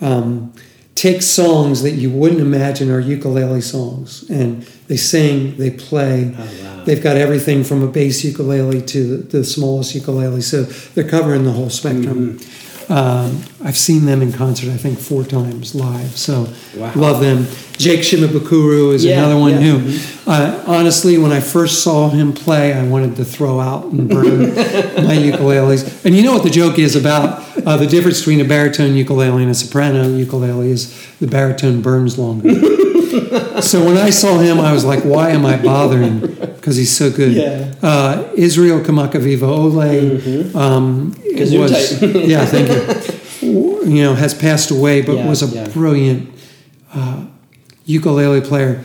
um, 0.00 0.52
takes 0.98 1.26
songs 1.26 1.82
that 1.82 1.92
you 1.92 2.10
wouldn't 2.10 2.40
imagine 2.40 2.90
are 2.90 2.98
ukulele 2.98 3.60
songs, 3.60 4.28
and 4.28 4.62
they 4.88 4.96
sing, 4.96 5.56
they 5.56 5.70
play. 5.70 6.34
Oh, 6.36 6.40
wow. 6.62 6.84
They've 6.84 7.02
got 7.02 7.16
everything 7.16 7.62
from 7.62 7.82
a 7.84 7.86
bass 7.86 8.24
ukulele 8.24 8.82
to 8.82 9.16
the, 9.18 9.38
the 9.38 9.44
smallest 9.44 9.94
ukulele, 9.94 10.40
so 10.40 10.62
they're 10.62 11.08
covering 11.08 11.44
the 11.44 11.52
whole 11.52 11.70
spectrum. 11.70 12.38
Mm-hmm. 12.38 12.92
Um, 12.92 13.42
I've 13.62 13.76
seen 13.76 14.06
them 14.06 14.22
in 14.22 14.32
concert, 14.32 14.70
I 14.70 14.78
think, 14.78 14.98
four 14.98 15.22
times 15.22 15.74
live, 15.74 16.16
so 16.16 16.48
Wow. 16.74 16.92
love 16.96 17.20
them. 17.20 17.46
Jake 17.76 18.00
Shimabukuro 18.00 18.94
is 18.94 19.04
Yeah, 19.04 19.18
another 19.18 19.38
one 19.38 19.52
yeah. 19.52 19.58
who, 19.76 20.30
uh, 20.30 20.64
honestly, 20.66 21.18
when 21.18 21.30
I 21.30 21.40
first 21.40 21.84
saw 21.84 22.08
him 22.08 22.32
play, 22.32 22.72
I 22.72 22.82
wanted 22.84 23.14
to 23.16 23.24
throw 23.26 23.60
out 23.60 23.84
and 23.92 24.08
burn 24.08 24.40
my 25.06 25.16
ukuleles. 25.16 26.04
And 26.06 26.16
you 26.16 26.22
know 26.24 26.32
what 26.32 26.42
the 26.44 26.50
joke 26.50 26.78
is 26.78 26.96
about 26.96 27.44
uh, 27.68 27.76
the 27.76 27.86
difference 27.86 28.20
between 28.20 28.40
a 28.40 28.48
baritone 28.48 28.94
ukulele 28.94 29.42
and 29.42 29.50
a 29.50 29.54
soprano 29.54 30.08
ukulele 30.16 30.70
is 30.70 30.88
the 31.20 31.26
baritone 31.26 31.82
burns 31.82 32.18
longer. 32.18 32.48
so 33.60 33.84
when 33.84 33.98
I 33.98 34.08
saw 34.10 34.38
him, 34.38 34.58
I 34.58 34.72
was 34.72 34.84
like, 34.86 35.02
why 35.04 35.30
am 35.30 35.44
I 35.44 35.56
bothering? 35.60 36.20
Because 36.20 36.76
he's 36.76 36.96
so 36.96 37.10
good. 37.10 37.32
Yeah. 37.32 37.74
Uh, 37.82 38.32
Israel 38.36 38.80
Kamakawiwo'ole 38.80 40.54
um, 40.54 41.12
Gesundheit. 41.36 41.58
was, 41.58 42.02
yeah, 42.32 42.44
thank 42.46 42.68
you. 42.70 43.14
You 43.88 44.02
know, 44.04 44.14
has 44.14 44.34
passed 44.34 44.70
away, 44.70 45.00
but 45.00 45.16
Yeah, 45.16 45.28
was 45.28 45.42
a 45.42 45.46
yeah. 45.46 45.68
brilliant 45.68 46.28
uh, 46.92 47.24
ukulele 47.86 48.40
player, 48.42 48.82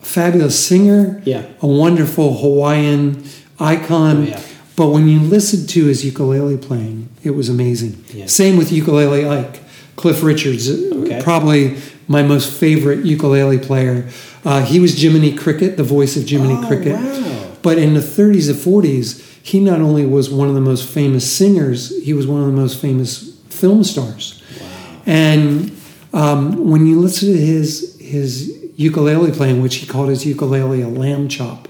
fabulous 0.00 0.56
singer, 0.68 1.20
Yeah. 1.24 1.42
a 1.60 1.66
wonderful 1.66 2.38
Hawaiian 2.38 3.24
icon. 3.58 4.16
Oh, 4.18 4.22
yeah. 4.22 4.40
But 4.78 4.90
when 4.90 5.08
you 5.08 5.18
listened 5.18 5.68
to 5.70 5.86
his 5.86 6.04
ukulele 6.04 6.56
playing, 6.56 7.08
it 7.24 7.30
was 7.32 7.48
amazing. 7.48 8.04
Yeah. 8.14 8.26
Same 8.26 8.56
with 8.56 8.70
ukulele 8.70 9.28
Ike, 9.28 9.60
Cliff 9.96 10.22
Richards, 10.22 10.70
uh, 10.70 10.94
Okay. 11.02 11.20
probably 11.20 11.76
my 12.06 12.22
most 12.22 12.48
favorite 12.52 13.04
ukulele 13.04 13.58
player. 13.58 14.06
Uh, 14.44 14.62
he 14.64 14.78
was 14.78 14.94
Jiminy 15.02 15.32
Cricket, 15.34 15.76
the 15.76 15.82
voice 15.82 16.16
of 16.16 16.28
Jiminy 16.28 16.54
Oh, 16.62 16.66
Cricket. 16.68 16.94
wow. 16.94 17.46
But 17.60 17.78
in 17.78 17.94
the 17.94 18.00
30s 18.00 18.48
and 18.48 18.56
40s, 18.56 19.20
he 19.42 19.58
not 19.58 19.80
only 19.80 20.06
was 20.06 20.30
one 20.30 20.48
of 20.48 20.54
the 20.54 20.60
most 20.60 20.84
famous 20.88 21.30
singers, 21.30 21.92
he 22.04 22.14
was 22.14 22.26
one 22.26 22.40
of 22.40 22.46
the 22.46 22.52
most 22.52 22.80
famous 22.80 23.32
film 23.50 23.82
stars. 23.82 24.40
Wow. 24.60 24.66
And 25.06 25.76
um, 26.12 26.70
when 26.70 26.86
you 26.86 27.00
listen 27.00 27.32
to 27.32 27.36
his 27.38 27.96
his 28.00 28.54
ukulele 28.76 29.32
playing, 29.32 29.60
which 29.60 29.76
he 29.76 29.86
called 29.86 30.08
his 30.08 30.24
ukulele 30.24 30.80
a 30.82 30.88
lamb 30.88 31.28
chop, 31.28 31.67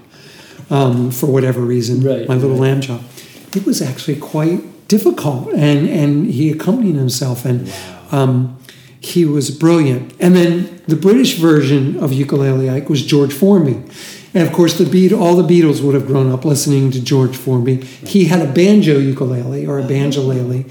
um, 0.69 1.11
for 1.11 1.27
whatever 1.27 1.61
reason, 1.61 2.01
Right, 2.01 2.27
my 2.27 2.35
little 2.35 2.51
right. 2.51 2.61
lamb 2.61 2.81
chop, 2.81 3.01
it 3.55 3.65
was 3.65 3.81
actually 3.81 4.17
quite 4.17 4.87
difficult, 4.87 5.49
and 5.53 5.87
and 5.89 6.27
he 6.27 6.51
accompanied 6.51 6.95
himself, 6.95 7.45
and 7.45 7.71
um, 8.11 8.57
he 8.99 9.25
was 9.25 9.49
brilliant. 9.51 10.13
And 10.19 10.35
then 10.35 10.81
the 10.87 10.95
British 10.95 11.37
version 11.37 11.97
of 11.97 12.11
ukulele 12.11 12.69
Ike 12.69 12.89
was 12.89 13.05
George 13.05 13.33
Formby. 13.33 13.81
And 14.33 14.47
of 14.47 14.53
course, 14.53 14.77
the 14.77 14.85
Beat, 14.85 15.11
all 15.11 15.35
the 15.35 15.43
Beatles 15.43 15.81
would 15.81 15.95
have 15.95 16.05
grown 16.05 16.31
up 16.31 16.45
listening 16.45 16.91
to 16.91 17.01
George 17.01 17.35
Formby. 17.35 17.77
He 17.77 18.25
had 18.25 18.41
a 18.47 18.51
banjo 18.51 18.99
ukulele 18.99 19.65
or 19.65 19.79
a 19.79 19.83
banjolele, 19.83 20.69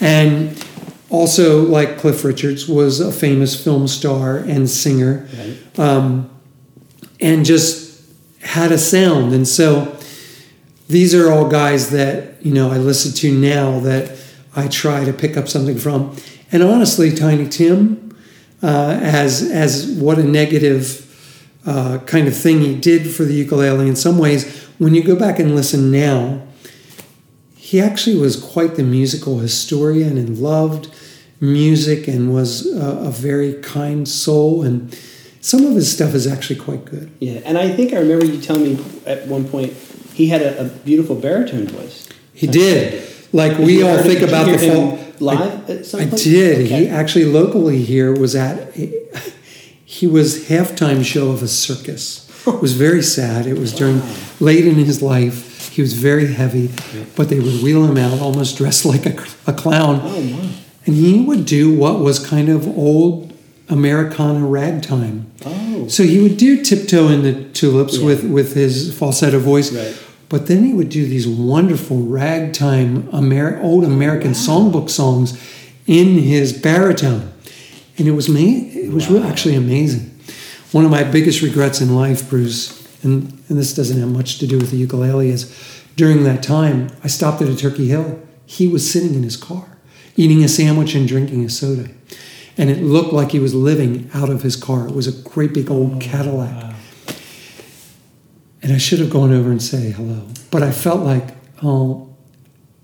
and 0.00 0.64
also, 1.08 1.62
like 1.62 1.98
Cliff 1.98 2.24
Richards, 2.24 2.68
was 2.68 3.00
a 3.00 3.10
famous 3.10 3.60
film 3.62 3.88
star 3.88 4.36
and 4.36 4.70
singer, 4.70 5.28
um, 5.76 6.30
and 7.20 7.44
just 7.44 7.89
had 8.50 8.72
a 8.72 8.78
sound. 8.78 9.32
And 9.32 9.46
so, 9.46 9.96
these 10.88 11.14
are 11.14 11.30
all 11.30 11.48
guys 11.48 11.90
that 11.90 12.44
you 12.44 12.52
know 12.52 12.70
I 12.70 12.78
listen 12.78 13.12
to 13.12 13.32
now 13.32 13.78
that 13.80 14.18
I 14.56 14.66
try 14.66 15.04
to 15.04 15.12
pick 15.12 15.36
up 15.36 15.48
something 15.48 15.78
from. 15.78 16.16
And 16.50 16.62
honestly, 16.62 17.14
Tiny 17.14 17.48
Tim, 17.48 18.16
uh, 18.62 18.98
as 19.00 19.42
as 19.50 19.86
what 19.86 20.18
a 20.18 20.24
negative 20.24 21.06
uh, 21.64 21.98
kind 22.06 22.26
of 22.26 22.36
thing 22.36 22.60
he 22.60 22.74
did 22.74 23.08
for 23.08 23.24
the 23.24 23.34
ukulele 23.34 23.88
in 23.88 23.96
some 23.96 24.18
ways. 24.18 24.66
When 24.78 24.94
you 24.94 25.04
go 25.04 25.14
back 25.14 25.38
and 25.38 25.54
listen 25.54 25.92
now, 25.92 26.42
he 27.54 27.80
actually 27.80 28.16
was 28.16 28.36
quite 28.36 28.74
the 28.74 28.82
musical 28.82 29.38
historian 29.38 30.18
and 30.18 30.38
loved 30.38 30.92
music 31.40 32.08
and 32.08 32.34
was 32.34 32.66
a, 32.66 33.08
a 33.08 33.10
very 33.10 33.54
kind 33.62 34.08
soul. 34.08 34.62
And 34.62 34.98
some 35.40 35.64
of 35.64 35.74
his 35.74 35.90
stuff 35.90 36.14
is 36.14 36.26
actually 36.26 36.60
quite 36.60 36.84
good. 36.84 37.10
Yeah, 37.18 37.40
and 37.44 37.56
I 37.58 37.70
think 37.70 37.92
I 37.92 37.98
remember 37.98 38.26
you 38.26 38.40
telling 38.40 38.76
me 38.76 38.84
at 39.06 39.26
one 39.26 39.48
point 39.48 39.72
he 40.14 40.28
had 40.28 40.42
a, 40.42 40.66
a 40.66 40.68
beautiful 40.68 41.16
baritone 41.16 41.66
voice. 41.66 42.08
He 42.34 42.46
did. 42.46 43.08
Like 43.32 43.58
we 43.58 43.82
all 43.82 43.98
think 44.02 44.22
about 44.22 44.46
the 44.46 44.58
fall. 44.58 44.98
live 45.20 45.70
at 45.70 45.86
some 45.86 46.00
I 46.00 46.04
did. 46.04 46.66
Okay. 46.66 46.84
He 46.84 46.88
actually 46.88 47.26
locally 47.26 47.82
here 47.82 48.12
was 48.14 48.34
at. 48.34 48.76
He 49.90 50.06
was 50.06 50.44
halftime 50.48 51.04
show 51.04 51.32
of 51.32 51.42
a 51.42 51.48
circus. 51.48 52.30
It 52.46 52.62
was 52.62 52.74
very 52.74 53.02
sad. 53.02 53.46
It 53.46 53.58
was 53.58 53.74
during 53.74 54.00
late 54.38 54.64
in 54.64 54.76
his 54.76 55.02
life. 55.02 55.68
He 55.68 55.82
was 55.82 55.94
very 55.94 56.32
heavy, 56.32 56.70
but 57.16 57.28
they 57.28 57.40
would 57.40 57.60
wheel 57.60 57.84
him 57.84 57.96
out 57.96 58.20
almost 58.20 58.56
dressed 58.56 58.84
like 58.92 59.04
a, 59.04 59.26
a 59.48 59.52
clown. 59.52 60.00
Oh 60.04 60.22
my! 60.22 60.52
And 60.86 60.94
he 60.94 61.24
would 61.24 61.44
do 61.44 61.74
what 61.74 61.98
was 61.98 62.24
kind 62.24 62.48
of 62.48 62.68
old 62.68 63.29
Americana 63.70 64.46
ragtime. 64.46 65.30
Oh, 65.46 65.88
So 65.88 66.02
he 66.02 66.20
would 66.20 66.36
do 66.36 66.62
tiptoe 66.62 67.08
in 67.08 67.22
the 67.22 67.32
tulips 67.52 67.96
Yeah. 67.98 68.06
with, 68.06 68.24
with 68.24 68.54
his 68.54 68.92
falsetto 68.96 69.38
voice. 69.38 69.72
Right. 69.72 69.96
But 70.28 70.46
then 70.46 70.64
he 70.64 70.72
would 70.72 70.90
do 70.90 71.06
these 71.06 71.26
wonderful 71.26 72.02
ragtime 72.02 73.08
Amer- 73.12 73.60
old 73.62 73.84
American 73.84 74.32
songbook 74.32 74.90
songs 74.90 75.38
in 75.86 76.18
his 76.18 76.52
baritone. 76.52 77.32
And 77.98 78.06
it 78.06 78.12
was 78.12 78.28
ma- 78.28 78.38
it 78.40 78.92
was 78.92 79.08
really 79.08 79.26
actually 79.28 79.54
amazing. 79.56 80.06
one 80.72 80.84
of 80.84 80.90
my 80.90 81.02
biggest 81.02 81.42
regrets 81.42 81.80
in 81.80 81.94
life, 81.96 82.30
Bruce, 82.30 82.86
and, 83.02 83.42
and 83.48 83.58
this 83.58 83.74
doesn't 83.74 83.98
have 83.98 84.08
much 84.08 84.38
to 84.38 84.46
do 84.46 84.56
with 84.58 84.70
the 84.70 84.76
ukulele, 84.76 85.28
is 85.30 85.52
during 85.96 86.22
that 86.24 86.42
time, 86.44 86.88
I 87.02 87.08
stopped 87.08 87.42
at 87.42 87.48
a 87.48 87.56
Turkey 87.56 87.88
Hill. 87.88 88.20
He 88.46 88.68
was 88.68 88.88
sitting 88.88 89.14
in 89.14 89.24
his 89.24 89.36
car, 89.36 89.66
eating 90.16 90.44
a 90.44 90.48
sandwich 90.48 90.94
and 90.94 91.08
drinking 91.08 91.44
a 91.44 91.50
soda. 91.50 91.88
And 92.60 92.68
it 92.68 92.82
looked 92.82 93.12
like 93.14 93.30
he 93.32 93.38
was 93.38 93.54
living 93.54 94.10
out 94.12 94.28
of 94.28 94.42
his 94.42 94.54
car. 94.54 94.86
It 94.86 94.94
was 94.94 95.06
a 95.06 95.12
great 95.28 95.54
big 95.54 95.70
old 95.70 95.94
oh, 95.94 95.98
Cadillac. 95.98 96.74
And 98.62 98.72
I 98.72 98.76
should 98.78 98.98
have 98.98 99.08
gone 99.08 99.32
over 99.32 99.50
and 99.50 99.62
say 99.62 99.90
hello. 99.90 100.26
But 100.50 100.62
I 100.62 100.70
felt 100.70 101.00
like, 101.00 101.28
oh, 101.62 102.14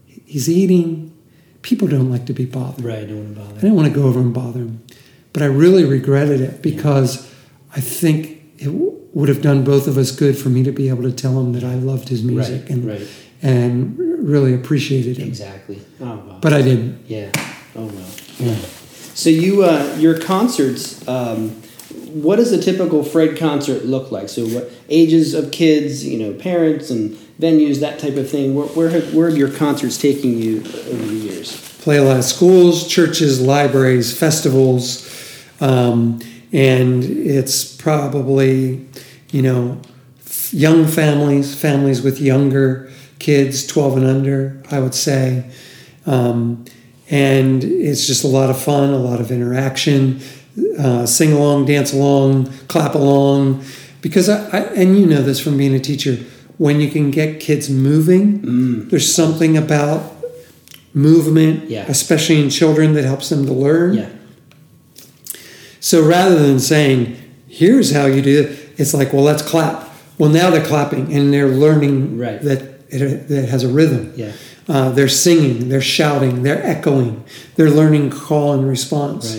he's 0.06 0.48
eating. 0.48 1.12
People 1.60 1.88
don't 1.88 2.10
like 2.10 2.24
to 2.26 2.32
be 2.32 2.46
bothered. 2.46 2.82
Right, 2.84 3.06
don't 3.06 3.18
want 3.18 3.34
to 3.36 3.40
bother. 3.42 3.52
I 3.58 3.60
didn't 3.60 3.76
want 3.76 3.88
to 3.88 3.94
go 3.94 4.06
over 4.06 4.18
and 4.20 4.32
bother 4.32 4.60
him. 4.60 4.82
But 5.34 5.42
I 5.42 5.46
really 5.46 5.84
regretted 5.84 6.40
it 6.40 6.62
because 6.62 7.30
I 7.74 7.80
think 7.80 8.40
it 8.56 8.66
w- 8.66 8.98
would 9.12 9.28
have 9.28 9.42
done 9.42 9.62
both 9.64 9.86
of 9.86 9.98
us 9.98 10.10
good 10.10 10.38
for 10.38 10.48
me 10.48 10.62
to 10.62 10.72
be 10.72 10.88
able 10.88 11.02
to 11.02 11.12
tell 11.12 11.38
him 11.38 11.52
that 11.52 11.64
I 11.64 11.74
loved 11.74 12.08
his 12.08 12.22
music 12.22 12.62
Right, 12.62 12.70
and 12.70 12.84
right. 12.86 13.08
and 13.42 13.98
really 14.26 14.54
appreciated 14.54 15.18
him. 15.18 15.28
Exactly. 15.28 15.82
Oh, 16.00 16.16
well. 16.26 16.38
But 16.40 16.54
I 16.54 16.62
didn't. 16.62 17.04
yeah. 17.06 17.30
Oh, 17.74 17.84
well. 18.40 18.56
So 19.16 19.30
you, 19.30 19.64
uh, 19.64 19.96
your 19.98 20.20
concerts, 20.20 21.08
um, 21.08 21.62
what 22.12 22.36
does 22.36 22.52
a 22.52 22.60
typical 22.60 23.02
Fred 23.02 23.38
concert 23.38 23.86
look 23.86 24.12
like? 24.12 24.28
So 24.28 24.44
what 24.44 24.70
ages 24.90 25.32
of 25.32 25.50
kids, 25.50 26.06
you 26.06 26.18
know, 26.18 26.34
parents 26.38 26.90
and 26.90 27.12
venues, 27.40 27.80
that 27.80 27.98
type 27.98 28.16
of 28.16 28.28
thing. 28.30 28.54
Where, 28.54 28.66
where, 28.66 28.90
have, 28.90 29.14
where 29.14 29.30
have 29.30 29.38
your 29.38 29.50
concerts 29.50 29.96
taken 29.96 30.36
you 30.36 30.58
over 30.58 31.06
the 31.06 31.14
years? 31.14 31.56
Play 31.78 31.96
a 31.96 32.04
lot 32.04 32.18
of 32.18 32.24
schools, 32.24 32.86
churches, 32.86 33.40
libraries, 33.40 34.16
festivals, 34.16 35.10
um, 35.62 36.20
and 36.52 37.02
it's 37.02 37.64
probably 37.74 38.86
you 39.30 39.40
know 39.40 39.80
young 40.50 40.86
families, 40.86 41.54
families 41.54 42.02
with 42.02 42.20
younger 42.20 42.90
kids, 43.18 43.66
twelve 43.66 43.96
and 43.96 44.06
under. 44.06 44.62
I 44.70 44.80
would 44.80 44.94
say. 44.94 45.50
Um, 46.04 46.66
and 47.10 47.62
it's 47.64 48.06
just 48.06 48.24
a 48.24 48.28
lot 48.28 48.50
of 48.50 48.60
fun, 48.60 48.90
a 48.90 48.98
lot 48.98 49.20
of 49.20 49.30
interaction, 49.30 50.20
uh, 50.78 51.06
sing 51.06 51.32
along, 51.32 51.66
dance 51.66 51.92
along, 51.92 52.46
clap 52.68 52.94
along. 52.94 53.62
Because 54.00 54.28
I, 54.28 54.46
I, 54.50 54.60
and 54.74 54.98
you 54.98 55.06
know 55.06 55.22
this 55.22 55.40
from 55.40 55.56
being 55.56 55.74
a 55.74 55.80
teacher, 55.80 56.16
when 56.58 56.80
you 56.80 56.90
can 56.90 57.10
get 57.10 57.40
kids 57.40 57.68
moving, 57.68 58.88
there's 58.88 59.12
something 59.14 59.56
about 59.56 60.14
movement, 60.94 61.68
Yeah. 61.70 61.84
especially 61.88 62.40
in 62.40 62.48
children, 62.50 62.94
that 62.94 63.04
helps 63.04 63.28
them 63.28 63.44
to 63.46 63.52
learn. 63.52 63.94
Yeah. 63.94 64.08
So 65.80 66.02
rather 66.02 66.38
than 66.44 66.58
saying, 66.58 67.16
here's 67.48 67.92
how 67.92 68.06
you 68.06 68.22
do 68.22 68.42
it, 68.42 68.58
it's 68.78 68.94
like, 68.94 69.12
well, 69.12 69.22
let's 69.22 69.42
clap. 69.42 69.88
Well, 70.18 70.30
now 70.30 70.50
they're 70.50 70.64
clapping 70.64 71.12
and 71.12 71.32
they're 71.32 71.48
learning 71.48 72.18
Right. 72.18 72.40
that 72.42 72.62
it, 72.88 73.28
that 73.28 73.44
it 73.44 73.48
has 73.48 73.62
a 73.64 73.68
rhythm. 73.68 74.12
Yeah. 74.16 74.32
Uh, 74.68 74.90
they're 74.90 75.08
singing, 75.08 75.68
they're 75.68 75.80
shouting, 75.80 76.42
they're 76.42 76.64
echoing, 76.64 77.24
they're 77.54 77.70
learning 77.70 78.10
call 78.10 78.52
and 78.52 78.68
response. 78.68 79.36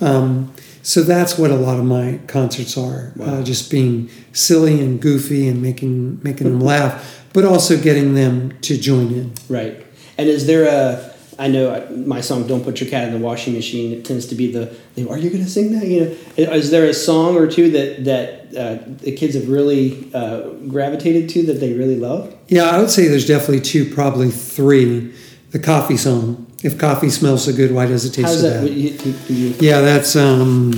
Right. 0.00 0.08
Um, 0.08 0.54
so 0.82 1.02
that's 1.02 1.36
what 1.36 1.50
a 1.50 1.56
lot 1.56 1.78
of 1.78 1.84
my 1.84 2.20
concerts 2.28 2.78
are, 2.78 3.12
uh, 3.20 3.42
just 3.42 3.70
being 3.70 4.08
silly 4.32 4.80
and 4.80 5.02
goofy 5.02 5.48
and 5.48 5.60
making 5.60 6.20
making 6.22 6.48
them 6.48 6.60
laugh, 6.60 7.24
but 7.32 7.44
also 7.44 7.76
getting 7.76 8.14
them 8.14 8.58
to 8.60 8.78
join 8.78 9.12
in. 9.12 9.32
Right. 9.48 9.84
And 10.16 10.28
is 10.28 10.46
there 10.46 10.66
a? 10.66 11.07
I 11.38 11.46
know 11.48 11.86
my 11.90 12.20
song 12.20 12.46
"Don't 12.48 12.64
Put 12.64 12.80
Your 12.80 12.90
Cat 12.90 13.06
in 13.08 13.12
the 13.14 13.20
Washing 13.24 13.54
Machine." 13.54 13.92
It 13.92 14.04
tends 14.04 14.26
to 14.26 14.34
be 14.34 14.50
the. 14.50 14.68
Are 15.08 15.16
you 15.18 15.30
going 15.30 15.44
to 15.44 15.48
sing 15.48 15.72
that? 15.78 15.86
You 15.86 16.16
know, 16.46 16.52
is 16.52 16.70
there 16.70 16.84
a 16.86 16.94
song 16.94 17.36
or 17.36 17.46
two 17.46 17.70
that 17.70 18.04
that 18.04 18.56
uh, 18.58 18.78
the 19.02 19.12
kids 19.12 19.34
have 19.36 19.48
really 19.48 20.10
uh, 20.12 20.40
gravitated 20.68 21.28
to 21.30 21.42
that 21.46 21.54
they 21.60 21.72
really 21.74 21.96
love? 21.96 22.34
Yeah, 22.48 22.64
I 22.64 22.78
would 22.80 22.90
say 22.90 23.06
there's 23.06 23.26
definitely 23.26 23.60
two, 23.60 23.92
probably 23.94 24.30
three. 24.30 25.14
The 25.50 25.58
coffee 25.58 25.96
song. 25.96 26.46
If 26.62 26.76
coffee 26.76 27.08
smells 27.08 27.44
so 27.44 27.52
good, 27.54 27.72
why 27.72 27.86
does 27.86 28.04
it 28.04 28.10
taste 28.10 28.28
How's 28.28 28.40
so 28.42 28.50
that? 28.50 28.66
bad? 28.66 28.76
you- 28.76 29.14
you- 29.28 29.54
Yeah, 29.60 29.80
that's 29.80 30.14
um. 30.16 30.72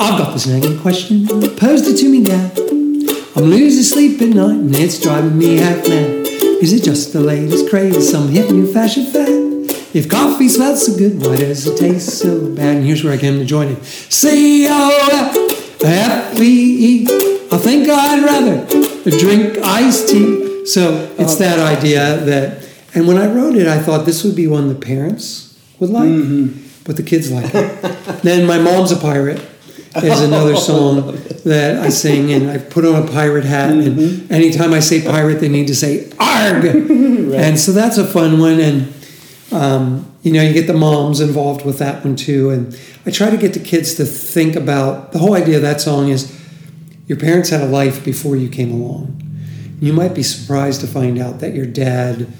I've 0.00 0.18
got 0.18 0.32
this 0.32 0.46
nagging 0.46 0.78
question. 0.80 1.26
Posed 1.56 1.86
it 1.86 1.96
to 1.98 2.08
me, 2.10 2.20
now. 2.20 2.50
I'm 3.36 3.44
losing 3.44 3.84
sleep 3.84 4.20
at 4.20 4.28
night 4.30 4.56
and 4.56 4.74
it's 4.74 5.00
driving 5.00 5.38
me 5.38 5.56
half 5.56 5.86
mad. 5.88 6.17
Is 6.60 6.72
it 6.72 6.82
just 6.82 7.12
the 7.12 7.20
latest 7.20 7.70
craze, 7.70 8.10
some 8.10 8.30
hip 8.30 8.50
new 8.50 8.66
fashion 8.72 9.06
fad? 9.06 9.28
If 9.94 10.08
coffee 10.08 10.48
smells 10.48 10.86
so 10.86 10.98
good, 10.98 11.20
why 11.24 11.36
does 11.36 11.68
it 11.68 11.78
taste 11.78 12.18
so 12.18 12.52
bad? 12.52 12.78
And 12.78 12.84
here's 12.84 13.04
where 13.04 13.12
I 13.12 13.16
came 13.16 13.38
to 13.38 13.44
join 13.44 13.68
in. 13.68 13.82
C 13.84 14.66
O 14.68 15.68
F 15.80 16.36
E 16.40 17.04
E. 17.04 17.06
I 17.52 17.58
think 17.58 17.88
I'd 17.88 18.24
rather 18.24 18.66
drink 19.18 19.58
iced 19.58 20.08
tea. 20.08 20.66
So 20.66 21.08
it's 21.16 21.36
oh. 21.36 21.38
that 21.38 21.60
idea 21.60 22.16
that, 22.24 22.68
and 22.92 23.06
when 23.06 23.18
I 23.18 23.32
wrote 23.32 23.54
it, 23.54 23.68
I 23.68 23.78
thought 23.78 24.04
this 24.04 24.24
would 24.24 24.34
be 24.34 24.48
one 24.48 24.68
the 24.68 24.74
parents 24.74 25.56
would 25.78 25.90
like, 25.90 26.08
mm-hmm. 26.08 26.82
but 26.84 26.96
the 26.96 27.04
kids 27.04 27.30
like 27.30 27.54
it. 27.54 27.82
then 28.24 28.48
My 28.48 28.58
Mom's 28.58 28.90
a 28.90 28.96
Pirate 28.96 29.40
is 29.96 30.20
another 30.20 30.56
song 30.56 31.16
that 31.44 31.78
I 31.82 31.88
sing, 31.88 32.32
and 32.32 32.50
I 32.50 32.58
put 32.58 32.84
on 32.84 33.02
a 33.02 33.10
pirate 33.10 33.44
hat. 33.44 33.70
And 33.70 34.30
anytime 34.30 34.72
I 34.72 34.80
say 34.80 35.02
pirate, 35.02 35.40
they 35.40 35.48
need 35.48 35.68
to 35.68 35.74
say 35.74 36.10
"arg," 36.18 36.64
and 36.64 37.58
so 37.58 37.72
that's 37.72 37.98
a 37.98 38.06
fun 38.06 38.38
one. 38.38 38.60
And 38.60 38.94
um, 39.52 40.12
you 40.22 40.32
know, 40.32 40.42
you 40.42 40.52
get 40.52 40.66
the 40.66 40.74
moms 40.74 41.20
involved 41.20 41.64
with 41.64 41.78
that 41.78 42.04
one 42.04 42.16
too. 42.16 42.50
And 42.50 42.78
I 43.06 43.10
try 43.10 43.30
to 43.30 43.36
get 43.36 43.54
the 43.54 43.60
kids 43.60 43.94
to 43.94 44.04
think 44.04 44.56
about 44.56 45.12
the 45.12 45.18
whole 45.18 45.34
idea 45.34 45.56
of 45.56 45.62
that 45.62 45.80
song 45.80 46.08
is 46.08 46.34
your 47.06 47.18
parents 47.18 47.48
had 47.48 47.62
a 47.62 47.66
life 47.66 48.04
before 48.04 48.36
you 48.36 48.48
came 48.48 48.70
along. 48.70 49.22
You 49.80 49.92
might 49.92 50.14
be 50.14 50.22
surprised 50.22 50.80
to 50.82 50.86
find 50.86 51.18
out 51.18 51.40
that 51.40 51.54
your 51.54 51.66
dad 51.66 52.30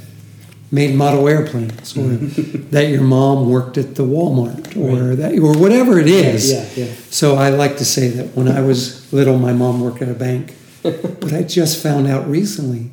made 0.70 0.94
model 0.94 1.28
airplanes, 1.28 1.96
or 1.96 2.02
that 2.70 2.88
your 2.88 3.02
mom 3.02 3.50
worked 3.50 3.78
at 3.78 3.94
the 3.94 4.02
Walmart, 4.02 4.76
or 4.76 5.16
that, 5.16 5.38
or 5.38 5.56
whatever 5.58 5.98
it 5.98 6.08
is. 6.08 6.52
Yeah, 6.52 6.84
yeah. 6.84 6.92
So 7.10 7.36
I 7.36 7.50
like 7.50 7.78
to 7.78 7.84
say 7.84 8.08
that 8.08 8.36
when 8.36 8.48
I 8.48 8.60
was 8.60 9.10
little, 9.12 9.38
my 9.38 9.52
mom 9.52 9.80
worked 9.80 10.02
at 10.02 10.08
a 10.08 10.14
bank, 10.14 10.54
but 10.82 11.32
I 11.32 11.42
just 11.42 11.82
found 11.82 12.06
out 12.06 12.28
recently 12.28 12.90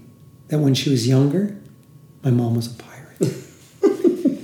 that 0.47 0.59
when 0.59 0.73
she 0.73 0.89
was 0.89 1.07
younger, 1.07 1.57
my 2.23 2.31
mom 2.31 2.55
was 2.55 2.67
a 2.67 2.83
pirate. 2.83 3.33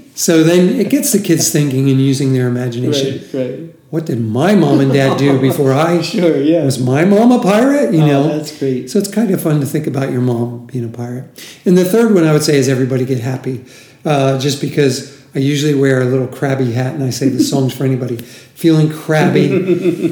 so 0.16 0.44
then 0.44 0.80
it 0.80 0.90
gets 0.90 1.12
the 1.12 1.20
kids 1.20 1.52
thinking 1.52 1.90
and 1.90 2.02
using 2.02 2.34
their 2.34 2.48
imagination. 2.48 3.24
Right. 3.34 3.60
Right. 3.60 3.76
What 3.92 4.06
did 4.06 4.22
my 4.22 4.56
mom 4.56 4.80
and 4.80 4.92
dad 4.92 5.18
do 5.18 5.40
before 5.50 5.74
I 5.74 6.02
Sure. 6.02 6.42
Yeah. 6.42 6.64
was 6.66 6.80
my 6.80 7.04
mom 7.06 7.32
a 7.32 7.40
pirate? 7.44 7.94
You 7.94 8.02
Oh, 8.02 8.08
know, 8.08 8.38
that's 8.38 8.58
great. 8.58 8.90
So 8.90 8.98
it's 9.00 9.12
kind 9.12 9.30
of 9.32 9.42
fun 9.42 9.60
to 9.60 9.66
think 9.66 9.86
about 9.86 10.12
your 10.12 10.22
mom 10.22 10.66
being 10.68 10.86
a 10.86 10.88
pirate. 10.88 11.26
And 11.66 11.78
the 11.78 11.86
third 11.86 12.14
one 12.14 12.24
I 12.24 12.32
would 12.32 12.42
say 12.44 12.56
is 12.58 12.70
everybody 12.70 13.04
get 13.06 13.20
happy, 13.20 13.66
uh, 14.06 14.40
just 14.40 14.62
because 14.62 15.22
I 15.36 15.40
usually 15.40 15.76
wear 15.76 16.02
a 16.02 16.06
little 16.06 16.28
crabby 16.28 16.72
hat 16.72 16.96
and 16.96 17.04
I 17.04 17.10
say 17.10 17.28
the 17.30 17.44
songs 17.44 17.74
for 17.76 17.84
anybody 17.84 18.16
feeling 18.56 18.90
crabby 18.90 19.50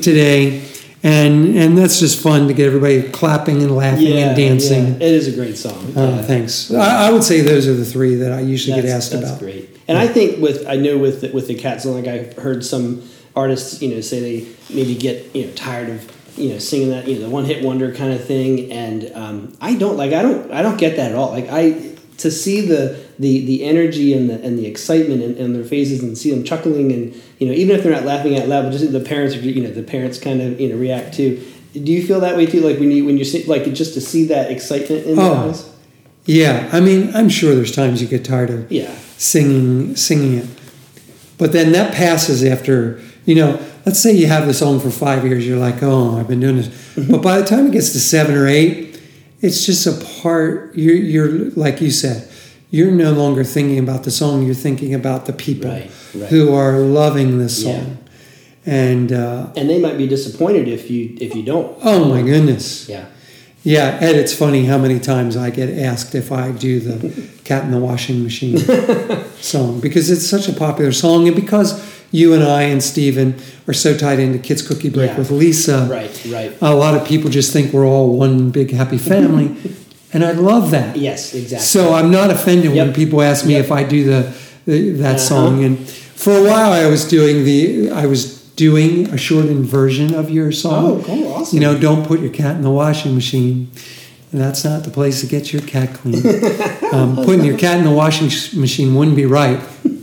today, 0.01 0.61
and 1.03 1.55
and 1.57 1.77
that's 1.77 1.99
just 1.99 2.21
fun 2.21 2.47
to 2.49 2.53
get 2.53 2.67
everybody 2.67 3.03
clapping 3.03 3.61
and 3.63 3.73
laughing 3.75 4.07
Yeah. 4.07 4.27
and 4.29 4.37
dancing. 4.37 4.87
yeah. 4.87 5.07
It 5.07 5.13
is 5.13 5.27
a 5.29 5.31
great 5.31 5.57
song. 5.57 5.93
Uh, 5.95 6.01
Yeah. 6.17 6.21
thanks. 6.23 6.69
I, 6.71 7.07
I 7.07 7.11
would 7.11 7.23
say 7.23 7.39
those 7.41 7.65
are 7.67 7.73
the 7.73 7.85
three 7.85 8.15
that 8.15 8.31
I 8.33 8.41
usually 8.41 8.81
get 8.81 8.89
asked 8.89 9.11
that's 9.11 9.23
about. 9.23 9.39
great. 9.39 9.69
And 9.87 9.97
I 9.97 10.07
think 10.07 10.41
with 10.41 10.67
I 10.67 10.75
know 10.75 10.97
with 10.97 11.21
the, 11.21 11.29
with 11.31 11.47
the 11.47 11.55
cat 11.55 11.81
song, 11.81 11.95
like 11.95 12.07
I've 12.07 12.33
heard 12.37 12.65
some 12.65 13.01
artists, 13.39 13.82
you 13.82 13.89
know, 13.93 14.02
say 14.02 14.19
they 14.19 14.47
maybe 14.73 14.95
get 14.95 15.34
you 15.36 15.45
know 15.47 15.54
tired 15.54 15.89
of 15.89 15.99
you 16.38 16.49
know 16.54 16.60
singing 16.60 16.89
that 16.89 17.08
you 17.08 17.15
know 17.15 17.21
the 17.21 17.30
one 17.30 17.45
hit 17.45 17.63
wonder 17.63 17.93
kind 17.93 18.13
of 18.13 18.23
thing, 18.23 18.71
and 18.71 19.12
um, 19.15 19.58
I 19.62 19.75
don't 19.75 19.97
like 19.97 20.13
I 20.13 20.21
don't 20.21 20.52
I 20.52 20.62
don't 20.62 20.78
get 20.78 20.95
that 20.97 21.12
at 21.12 21.17
all. 21.17 21.32
Like 21.32 21.47
I 21.49 21.95
to 22.17 22.30
see 22.30 22.62
the 22.62 22.99
the 23.17 23.45
the 23.45 23.63
energy 23.63 24.13
and 24.13 24.30
the 24.30 24.38
and 24.45 24.58
the 24.60 24.65
excitement 24.65 25.21
in, 25.23 25.36
in 25.38 25.54
their 25.54 25.63
faces 25.63 26.04
and 26.04 26.17
see 26.17 26.32
them 26.32 26.43
chuckling 26.43 26.91
and 26.91 27.04
you 27.39 27.47
know 27.47 27.54
even 27.54 27.75
if 27.75 27.84
they're 27.84 27.93
not 27.99 28.04
laughing 28.06 28.38
out 28.38 28.47
loud, 28.47 28.63
but 28.63 28.71
just 28.71 28.91
the 28.91 28.99
parents 28.99 29.36
are 29.36 29.39
you 29.39 29.62
know 29.63 29.71
the 29.71 29.84
parents 29.84 30.19
kind 30.19 30.41
of 30.41 30.60
you 30.62 30.69
know 30.69 30.78
react 30.78 31.13
too. 31.15 31.41
Do 31.73 31.91
you 31.91 32.06
feel 32.06 32.19
that 32.21 32.36
way 32.36 32.45
too? 32.45 32.62
Like 32.62 32.80
when 32.80 32.91
you 32.91 33.06
when 33.06 33.17
you 33.17 33.23
see 33.25 33.43
like 33.45 33.63
just 33.73 33.93
to 33.95 34.02
see 34.02 34.25
that 34.28 34.52
excitement 34.52 35.06
in 35.06 35.15
their 35.15 35.25
Oh. 35.25 35.49
eyes? 35.49 35.65
Yeah, 36.25 36.69
I 36.71 36.80
mean, 36.80 37.10
I'm 37.15 37.30
sure 37.30 37.56
there's 37.56 37.71
times 37.75 38.02
you 38.04 38.08
get 38.08 38.23
tired 38.23 38.49
of 38.52 38.71
Yeah. 38.71 38.93
singing 39.17 39.95
singing 39.95 40.34
it. 40.38 40.45
But 41.39 41.54
then 41.54 41.71
that 41.71 41.93
passes 41.93 42.43
after, 42.43 42.99
you 43.25 43.36
know, 43.36 43.60
let's 43.86 43.99
say 43.99 44.12
you 44.13 44.27
have 44.27 44.47
the 44.47 44.53
song 44.53 44.79
for 44.79 44.89
five 44.89 45.25
years, 45.25 45.45
you're 45.47 45.60
like, 45.60 45.82
oh, 45.84 46.17
I've 46.19 46.27
been 46.27 46.39
doing 46.39 46.58
this. 46.58 46.67
Mm-hmm. 46.67 47.12
But 47.12 47.21
by 47.21 47.39
the 47.39 47.45
time 47.45 47.67
it 47.67 47.71
gets 47.73 47.91
to 47.93 47.99
seven 47.99 48.36
or 48.36 48.47
eight, 48.47 49.01
it's 49.41 49.65
just 49.65 49.86
a 49.88 50.21
part, 50.21 50.75
you're, 50.75 50.95
you're, 50.95 51.49
like 51.51 51.79
you 51.82 51.91
said, 51.91 52.29
you're 52.71 52.91
no 52.91 53.12
longer 53.13 53.43
thinking 53.43 53.79
about 53.79 54.03
the 54.03 54.12
song, 54.12 54.45
you're 54.45 54.53
thinking 54.55 54.93
about 54.93 55.25
the 55.25 55.34
people 55.34 55.69
Right, 55.71 55.89
right. 56.15 56.29
who 56.29 56.53
are 56.53 56.77
loving 56.79 57.38
this 57.39 57.63
Yeah. 57.63 57.79
song. 57.84 57.97
And, 58.65 59.12
uh, 59.12 59.47
And 59.55 59.69
they 59.69 59.79
might 59.79 59.97
be 59.97 60.05
disappointed 60.08 60.67
if 60.67 60.91
you 60.91 61.15
if 61.19 61.34
you 61.36 61.41
don't. 61.43 61.75
oh 61.84 62.05
my 62.05 62.21
goodness. 62.21 62.88
Yeah. 62.89 63.05
Yeah, 63.63 63.97
and 64.01 64.15
it's 64.17 64.34
funny 64.34 64.65
how 64.65 64.77
many 64.77 64.99
times 64.99 65.36
I 65.36 65.49
get 65.49 65.69
asked 65.69 66.15
if 66.15 66.32
I 66.32 66.51
do 66.51 66.79
the 66.79 67.27
Cat 67.43 67.63
in 67.65 67.71
the 67.71 67.79
Washing 67.79 68.23
Machine 68.23 68.58
song 69.41 69.79
because 69.79 70.10
it's 70.10 70.25
such 70.27 70.47
a 70.47 70.53
popular 70.53 70.91
song 70.91 71.27
and 71.27 71.36
because 71.36 71.73
you 72.12 72.34
and 72.34 72.43
I 72.43 72.63
and 72.63 72.82
Steven 72.84 73.36
are 73.67 73.74
so 73.74 73.95
tied 73.98 74.19
into 74.19 74.39
Kids 74.39 74.62
Cookie 74.67 74.89
Break 74.89 75.12
Yeah. 75.12 75.17
with 75.17 75.32
Lisa. 75.32 75.88
Right, 75.89 76.26
right. 76.32 76.52
A 76.62 76.74
lot 76.76 76.95
of 76.95 77.08
people 77.08 77.30
just 77.30 77.54
think 77.54 77.72
we're 77.74 77.86
all 77.88 78.17
one 78.17 78.50
big 78.50 78.72
happy 78.72 78.98
family, 78.98 79.56
and 80.13 80.24
I 80.26 80.32
love 80.32 80.72
that. 80.72 80.98
Yes, 80.98 81.34
exactly. 81.34 81.65
So 81.65 81.93
I'm 81.93 82.10
not 82.12 82.32
offended 82.32 82.74
when 82.74 82.93
people 82.93 83.22
ask 83.22 83.45
me 83.45 83.54
Yep. 83.54 83.65
if 83.65 83.72
I 83.72 83.84
do 83.84 84.04
the, 84.06 84.34
the 84.65 84.89
that 84.91 85.15
Uh-huh. 85.15 85.17
song. 85.17 85.63
And 85.63 85.78
for 85.88 86.34
a 86.38 86.43
while, 86.43 86.72
I 86.72 86.88
was 86.88 87.08
doing 87.08 87.45
the 87.45 87.91
I 87.91 88.06
was 88.08 88.39
doing 88.56 89.08
a 89.13 89.17
shortened 89.17 89.65
version 89.65 90.13
of 90.13 90.30
your 90.30 90.52
song. 90.52 90.86
Oh, 90.86 91.04
cool, 91.06 91.34
awesome. 91.34 91.56
You 91.56 91.62
know, 91.62 91.78
don't 91.80 92.06
put 92.06 92.19
your 92.19 92.32
cat 92.32 92.56
in 92.58 92.62
the 92.63 92.69
washing 92.72 93.15
machine. 93.15 93.69
That's 94.34 94.63
not 94.65 94.84
the 94.84 94.91
place 94.91 95.22
to 95.22 95.28
get 95.28 95.54
your 95.54 95.62
cat 95.63 95.93
clean. 95.93 96.22
um, 96.91 97.15
putting 97.15 97.43
your 97.45 97.58
cat 97.58 97.78
in 97.78 97.84
the 97.86 97.91
washing 97.91 98.30
sh- 98.30 98.54
machine 98.54 98.93
wouldn't 98.95 99.15
be 99.15 99.26
right 99.26 99.60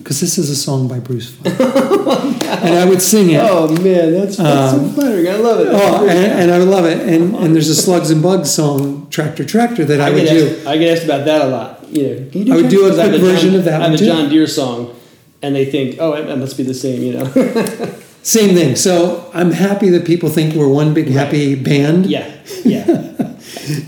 because 0.07 0.21
this 0.21 0.39
is 0.39 0.49
a 0.51 0.55
song 0.55 0.87
by 0.87 1.01
Bruce. 1.01 1.35
Funk. 1.35 1.57
Oh 2.09 2.59
and 2.63 2.75
I 2.77 2.85
would 2.89 3.03
sing 3.03 3.31
it. 3.31 3.41
Oh 3.43 3.69
man, 3.83 4.13
that's, 4.13 4.37
that's 4.37 4.71
so 4.73 4.79
um, 4.79 4.91
flattering. 4.93 5.29
I 5.29 5.35
love 5.35 5.61
it. 5.61 5.67
Oh, 5.69 6.07
and, 6.09 6.11
and 6.43 6.51
I 6.53 6.59
love 6.59 6.85
it. 6.85 7.01
And 7.01 7.35
and 7.35 7.55
there's 7.55 7.69
a 7.69 7.75
Slugs 7.75 8.11
and 8.13 8.23
Bugs 8.23 8.53
song, 8.55 9.09
Tractor 9.11 9.45
Tractor, 9.45 9.85
that 9.85 10.01
I, 10.01 10.07
I 10.07 10.11
would 10.11 10.29
do. 10.29 10.57
asked, 10.57 10.67
I 10.69 10.77
get 10.79 10.97
asked 10.97 11.05
about 11.05 11.25
that 11.25 11.43
a 11.43 11.49
lot. 11.49 11.89
You 11.89 12.03
know, 12.09 12.31
can 12.31 12.47
you 12.47 12.53
I 12.53 12.57
would 12.57 12.71
do 12.71 12.87
a 12.87 12.91
Because 12.91 12.99
I 13.01 13.03
have 13.07 13.11
quick 13.11 13.23
John- 13.23 13.31
version 13.35 13.55
of 13.57 13.65
that 13.65 13.83
I 13.83 13.89
have 13.89 14.01
a. 14.01 14.05
John 14.05 14.29
Deere 14.29 14.47
song, 14.47 14.95
and 15.43 15.57
they 15.57 15.65
think, 15.65 15.97
oh, 15.99 16.13
it, 16.15 16.29
it 16.29 16.37
must 16.39 16.57
be 16.57 16.63
the 16.63 16.75
same. 16.75 17.03
You 17.03 17.13
know. 17.15 17.25
Same 18.23 18.55
thing. 18.55 18.77
So 18.77 19.29
I'm 19.35 19.51
happy 19.51 19.89
that 19.91 20.05
people 20.07 20.29
think 20.31 20.55
we're 20.55 20.69
one 20.69 20.95
big 20.95 21.09
happy 21.09 21.57
band, 21.57 22.07
yeah, 22.07 22.33
yeah. 22.65 23.35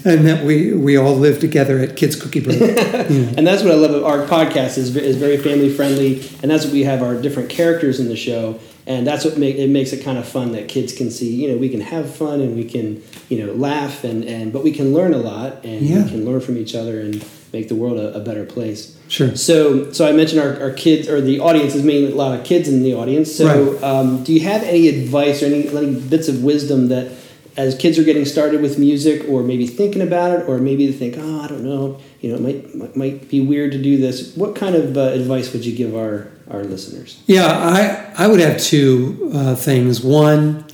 and 0.04 0.26
that 0.26 0.44
we 0.44 0.72
we 0.72 0.96
all 0.96 1.14
live 1.14 1.40
together 1.40 1.78
at 1.78 1.96
Kids 1.96 2.16
Cookie 2.16 2.40
Break. 2.40 2.60
And 3.38 3.46
that's 3.46 3.62
what 3.62 3.72
I 3.72 3.74
love. 3.76 3.90
About 3.92 4.04
our 4.04 4.26
podcast 4.26 4.78
is 4.78 4.94
is 4.96 5.16
very 5.16 5.36
family 5.36 5.70
friendly, 5.72 6.20
and 6.42 6.50
that's 6.50 6.64
what 6.64 6.72
we 6.72 6.84
have 6.84 7.02
our 7.02 7.20
different 7.20 7.50
characters 7.50 8.00
in 8.00 8.08
the 8.08 8.16
show, 8.16 8.58
and 8.86 9.06
that's 9.06 9.24
what 9.24 9.36
make 9.38 9.56
it 9.56 9.68
makes 9.70 9.92
it 9.92 10.02
kind 10.04 10.18
of 10.18 10.26
fun 10.28 10.52
that 10.52 10.68
kids 10.68 10.92
can 10.94 11.10
see. 11.10 11.34
You 11.34 11.52
know, 11.52 11.56
we 11.58 11.68
can 11.68 11.80
have 11.80 12.14
fun 12.14 12.40
and 12.40 12.56
we 12.56 12.64
can 12.64 13.02
you 13.28 13.44
know 13.46 13.52
laugh 13.52 14.04
and 14.04 14.24
and 14.24 14.52
but 14.52 14.62
we 14.64 14.72
can 14.72 14.92
learn 14.92 15.14
a 15.14 15.18
lot 15.18 15.64
and 15.64 15.82
Yeah. 15.82 16.04
we 16.04 16.10
can 16.10 16.24
learn 16.24 16.40
from 16.40 16.56
each 16.56 16.74
other 16.74 17.00
and 17.00 17.24
make 17.52 17.68
the 17.68 17.74
world 17.74 17.98
a, 17.98 18.14
a 18.14 18.20
better 18.20 18.44
place. 18.44 18.96
Sure. 19.08 19.34
So 19.36 19.90
so 19.92 20.06
I 20.06 20.12
mentioned 20.12 20.40
our, 20.40 20.60
our 20.60 20.70
kids 20.72 21.08
or 21.08 21.20
the 21.20 21.40
audience 21.40 21.74
is 21.74 21.82
mainly 21.82 22.12
a 22.12 22.14
lot 22.14 22.38
of 22.38 22.44
kids 22.44 22.68
in 22.68 22.82
the 22.82 22.94
audience. 22.94 23.34
So 23.34 23.46
Right. 23.46 23.82
um, 23.82 24.22
do 24.24 24.32
you 24.34 24.40
have 24.40 24.62
any 24.64 24.88
advice 24.88 25.42
or 25.42 25.46
any, 25.46 25.66
any 25.68 25.94
bits 26.00 26.28
of 26.28 26.42
wisdom 26.42 26.88
that 26.88 27.10
as 27.58 27.74
kids 27.74 27.98
are 27.98 28.04
getting 28.04 28.24
started 28.24 28.62
with 28.62 28.78
music 28.78 29.28
or 29.28 29.42
maybe 29.42 29.66
thinking 29.66 30.00
about 30.00 30.30
it 30.30 30.48
or 30.48 30.58
maybe 30.58 30.86
they 30.86 30.92
think 30.92 31.16
oh 31.18 31.40
i 31.42 31.46
don't 31.48 31.64
know 31.64 32.00
you 32.20 32.30
know 32.30 32.36
it 32.36 32.74
might 32.74 32.96
might, 32.96 33.28
be 33.28 33.40
weird 33.40 33.72
to 33.72 33.82
do 33.82 33.98
this 33.98 34.34
what 34.36 34.54
kind 34.54 34.74
of 34.74 34.96
uh, 34.96 35.00
advice 35.00 35.52
would 35.52 35.66
you 35.66 35.74
give 35.74 35.94
our 35.94 36.28
our 36.50 36.64
listeners 36.64 37.22
Yeah, 37.26 37.46
I 37.46 38.24
I 38.24 38.26
would 38.26 38.40
have 38.40 38.58
two 38.58 39.30
uh, 39.34 39.54
things. 39.54 40.02
One, 40.02 40.64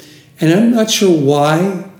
and 0.40 0.52
I'm 0.52 0.70
not 0.70 0.90
sure 0.90 1.16
why 1.16 1.90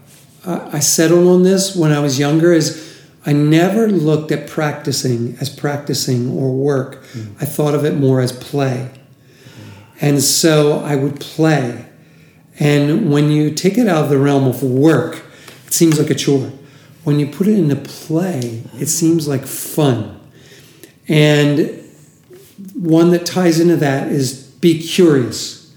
I 0.47 0.71
I 0.75 0.79
settled 0.81 1.27
on 1.27 1.43
this 1.43 1.75
when 1.75 1.93
I 1.93 2.01
was 2.01 2.19
younger. 2.19 2.53
Is 2.53 2.81
I 3.27 3.33
never 3.33 3.89
looked 3.89 4.31
at 4.31 4.47
practicing 4.47 5.37
as 5.41 5.49
practicing 5.49 6.31
or 6.31 6.53
work. 6.53 7.03
I 7.41 7.45
thought 7.45 7.75
of 7.75 7.85
it 7.85 7.95
more 7.97 8.21
as 8.21 8.33
play, 8.33 8.91
and 10.01 10.23
so 10.23 10.81
I 10.81 10.97
would 10.97 11.21
play. 11.21 11.87
And 12.59 13.11
when 13.11 13.31
you 13.31 13.53
take 13.53 13.79
it 13.79 13.89
out 13.89 14.05
of 14.05 14.11
the 14.11 14.19
realm 14.19 14.47
of 14.47 14.63
work, 14.63 15.25
it 15.67 15.73
seems 15.73 15.99
like 15.99 16.11
a 16.11 16.15
chore. 16.15 16.53
When 17.03 17.19
you 17.19 17.27
put 17.27 17.49
it 17.49 17.59
into 17.59 17.77
play, 17.77 18.63
it 18.79 18.87
seems 18.87 19.29
like 19.29 19.47
fun. 19.47 20.21
And 21.09 21.83
one 22.75 23.11
that 23.11 23.27
ties 23.27 23.61
into 23.61 23.77
that 23.77 24.09
is 24.09 24.45
be 24.61 24.81
curious. 24.81 25.75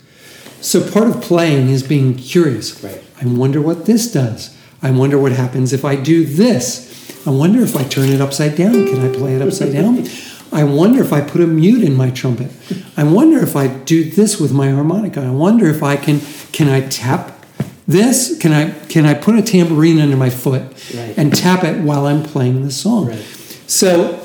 So 0.61 0.89
part 0.89 1.07
of 1.07 1.21
playing 1.21 1.69
is 1.69 1.83
being 1.83 2.15
curious. 2.15 2.83
Right. 2.83 3.03
I 3.21 3.25
wonder 3.25 3.61
what 3.61 3.85
this 3.85 4.11
does. 4.11 4.55
I 4.81 4.91
wonder 4.91 5.17
what 5.17 5.31
happens 5.31 5.73
if 5.73 5.83
I 5.83 5.95
do 5.95 6.23
this. 6.23 6.87
I 7.27 7.31
wonder 7.31 7.61
if 7.61 7.75
I 7.75 7.83
turn 7.83 8.09
it 8.09 8.21
upside 8.21 8.55
down. 8.55 8.73
Can 8.73 8.99
I 8.99 9.13
play 9.13 9.35
it 9.35 9.41
upside 9.41 9.73
down? 9.73 10.07
I 10.51 10.63
wonder 10.63 11.01
if 11.01 11.11
I 11.13 11.21
put 11.21 11.41
a 11.41 11.47
mute 11.47 11.83
in 11.83 11.95
my 11.95 12.09
trumpet. 12.09 12.51
I 12.95 13.03
wonder 13.03 13.39
if 13.39 13.55
I 13.55 13.67
do 13.67 14.03
this 14.09 14.39
with 14.39 14.51
my 14.51 14.69
harmonica. 14.71 15.21
I 15.21 15.29
wonder 15.29 15.67
if 15.67 15.83
I 15.83 15.95
can 15.97 16.21
can 16.51 16.69
I 16.69 16.81
tap 16.87 17.45
this? 17.87 18.37
Can 18.39 18.51
I 18.53 18.71
can 18.87 19.05
I 19.05 19.13
put 19.13 19.35
a 19.35 19.41
tambourine 19.41 19.99
under 19.99 20.17
my 20.17 20.29
foot 20.29 20.63
Right. 20.95 21.17
and 21.17 21.35
tap 21.35 21.63
it 21.63 21.81
while 21.81 22.05
I'm 22.05 22.23
playing 22.23 22.63
the 22.63 22.71
song? 22.71 23.07
Right. 23.07 23.25
So 23.67 24.19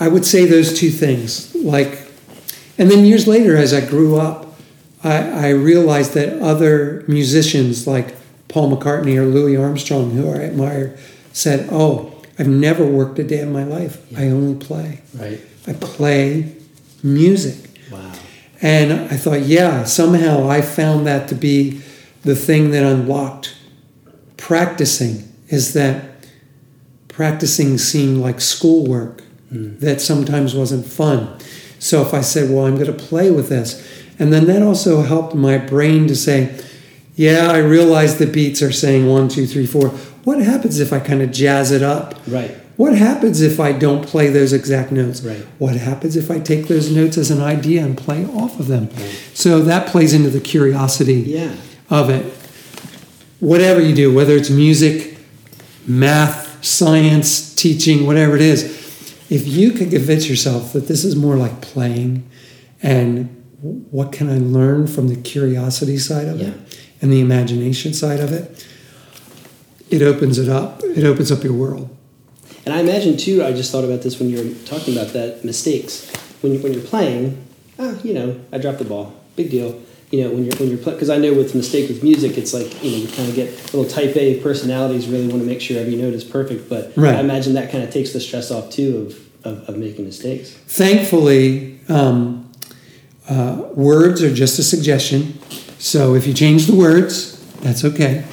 I 0.00 0.08
would 0.08 0.24
say 0.26 0.46
those 0.46 0.76
two 0.78 0.90
things. 0.90 1.54
Like, 1.54 2.08
and 2.78 2.90
then 2.90 3.04
years 3.04 3.26
later, 3.28 3.56
as 3.56 3.72
I 3.72 3.80
grew 3.80 4.16
up, 4.16 4.56
I, 5.04 5.46
I 5.46 5.48
realized 5.50 6.14
that 6.14 6.40
other 6.42 7.04
musicians 7.06 7.86
like 7.86 8.14
Paul 8.48 8.76
McCartney 8.76 9.16
or 9.16 9.24
Louis 9.26 9.56
Armstrong, 9.56 10.10
who 10.10 10.28
I 10.30 10.38
admire, 10.42 10.96
said, 11.32 11.68
"Oh, 11.70 12.12
I've 12.38 12.48
never 12.48 12.84
worked 12.84 13.18
a 13.20 13.24
day 13.24 13.40
in 13.40 13.52
my 13.52 13.62
life. 13.64 13.98
I 14.18 14.26
only 14.28 14.54
play. 14.64 15.00
right 15.14 15.40
I 15.66 15.72
play 15.74 16.56
music." 17.02 17.70
wow 17.90 18.12
And 18.62 18.92
I 18.92 19.16
thought, 19.16 19.40
yeah, 19.40 19.82
somehow 19.82 20.48
I 20.48 20.60
found 20.62 21.04
that 21.08 21.26
to 21.28 21.34
be 21.34 21.82
the 22.22 22.36
thing 22.36 22.70
that 22.70 22.84
unlocked 22.84 23.56
practicing 24.36 25.28
is 25.48 25.72
that 25.74 26.04
practicing 27.08 27.76
seemed 27.76 28.18
like 28.18 28.40
schoolwork 28.40 29.22
hmm. 29.48 29.76
that 29.78 30.00
sometimes 30.00 30.54
wasn't 30.54 30.86
fun. 30.86 31.36
So 31.80 32.02
if 32.02 32.14
I 32.14 32.20
said, 32.20 32.50
well, 32.50 32.66
I'm 32.66 32.76
going 32.76 32.86
to 32.86 32.92
play 32.92 33.32
with 33.32 33.48
this, 33.48 33.84
and 34.18 34.32
then 34.32 34.46
that 34.46 34.62
also 34.62 35.02
helped 35.02 35.34
my 35.34 35.58
brain 35.58 36.06
to 36.06 36.14
say, 36.14 36.56
yeah, 37.16 37.50
I 37.50 37.58
realize 37.58 38.18
the 38.18 38.26
beats 38.26 38.62
are 38.62 38.72
saying 38.72 39.08
one, 39.08 39.28
two, 39.28 39.46
three, 39.46 39.66
four. 39.66 39.88
What 40.22 40.38
happens 40.38 40.78
if 40.78 40.92
I 40.92 41.00
kind 41.00 41.20
of 41.20 41.32
jazz 41.32 41.72
it 41.72 41.82
up? 41.82 42.14
right 42.28 42.56
What 42.76 42.96
happens 42.96 43.40
if 43.40 43.60
I 43.60 43.72
don't 43.72 44.04
play 44.06 44.28
those 44.28 44.52
exact 44.52 44.92
notes? 44.92 45.20
Right. 45.22 45.44
What 45.58 45.76
happens 45.76 46.16
if 46.16 46.30
I 46.30 46.38
take 46.40 46.68
those 46.68 46.90
notes 46.90 47.18
as 47.18 47.30
an 47.30 47.40
idea 47.40 47.84
and 47.84 47.96
play 47.96 48.24
off 48.24 48.58
of 48.58 48.66
them? 48.68 48.88
So 49.34 49.60
that 49.62 49.88
plays 49.88 50.14
into 50.14 50.30
the 50.30 50.40
curiosity 50.40 51.14
yeah 51.26 51.54
of 51.90 52.08
it. 52.08 52.24
Whatever 53.40 53.80
you 53.80 53.94
do, 53.94 54.12
whether 54.14 54.34
it's 54.34 54.48
music, 54.50 55.18
math, 55.86 56.64
science, 56.64 57.54
teaching, 57.54 58.06
whatever 58.06 58.36
it 58.36 58.42
is, 58.42 58.64
if 59.28 59.46
you 59.46 59.72
can 59.72 59.90
convince 59.90 60.28
yourself 60.28 60.72
that 60.72 60.88
this 60.88 61.04
is 61.04 61.16
more 61.16 61.36
like 61.36 61.60
playing 61.60 62.28
and 62.82 63.28
what 63.90 64.12
can 64.12 64.28
I 64.30 64.38
learn 64.38 64.86
from 64.86 65.08
the 65.08 65.16
curiosity 65.16 65.98
side 65.98 66.28
of 66.28 66.40
Yeah. 66.40 66.48
it 66.48 66.54
and 67.00 67.12
the 67.12 67.20
imagination 67.20 67.92
side 67.94 68.20
of 68.20 68.32
it, 68.32 68.64
it 69.90 70.02
opens 70.02 70.38
it 70.38 70.48
up. 70.48 70.82
It 70.84 71.04
opens 71.04 71.30
up 71.30 71.44
your 71.44 71.52
world. 71.52 71.88
And 72.64 72.74
i 72.74 72.80
imagine 72.80 73.16
too 73.16 73.42
i 73.44 73.52
just 73.52 73.70
thought 73.72 73.84
about 73.84 74.02
this 74.02 74.18
when 74.18 74.28
you 74.30 74.38
were 74.42 74.54
talking 74.64 74.96
about 74.96 75.12
that 75.12 75.44
mistakes 75.44 76.10
when, 76.42 76.52
you, 76.52 76.58
when 76.60 76.72
you're 76.72 76.82
playing 76.82 77.42
ah 77.78 77.94
you 78.02 78.14
know 78.14 78.38
i 78.52 78.58
dropped 78.58 78.78
the 78.78 78.84
ball 78.84 79.14
big 79.36 79.50
deal 79.50 79.80
you 80.10 80.22
know 80.22 80.30
when 80.30 80.44
you're 80.44 80.56
when 80.56 80.68
you're 80.68 80.78
playing 80.78 80.96
because 80.98 81.10
i 81.10 81.16
know 81.16 81.32
with 81.32 81.54
mistake 81.54 81.88
with 81.88 82.02
music 82.02 82.36
it's 82.38 82.52
like 82.52 82.82
you 82.84 82.90
know 82.90 82.96
you 82.98 83.08
kind 83.08 83.28
of 83.28 83.34
get 83.34 83.48
little 83.72 83.84
type 83.86 84.16
a 84.16 84.40
personalities 84.40 85.08
really 85.08 85.26
want 85.28 85.40
to 85.40 85.46
make 85.46 85.60
sure 85.60 85.78
every 85.80 85.96
note 85.96 86.14
is 86.14 86.24
perfect 86.24 86.68
but 86.68 86.92
Right. 86.96 87.16
i 87.16 87.20
imagine 87.20 87.54
that 87.54 87.70
kind 87.72 87.82
of 87.82 87.90
takes 87.90 88.12
the 88.12 88.20
stress 88.20 88.50
off 88.50 88.70
too 88.70 89.06
of 89.06 89.18
of, 89.44 89.68
of 89.70 89.76
making 89.76 90.04
mistakes 90.04 90.50
Thankfully, 90.68 91.80
um, 91.88 92.48
uh, 93.28 93.68
words 93.74 94.22
are 94.22 94.32
just 94.32 94.58
a 94.58 94.62
suggestion. 94.62 95.38
So 95.78 96.14
if 96.14 96.26
you 96.26 96.32
change 96.34 96.66
the 96.66 96.74
words, 96.76 97.38
that's 97.60 97.84
okay. 97.84 98.24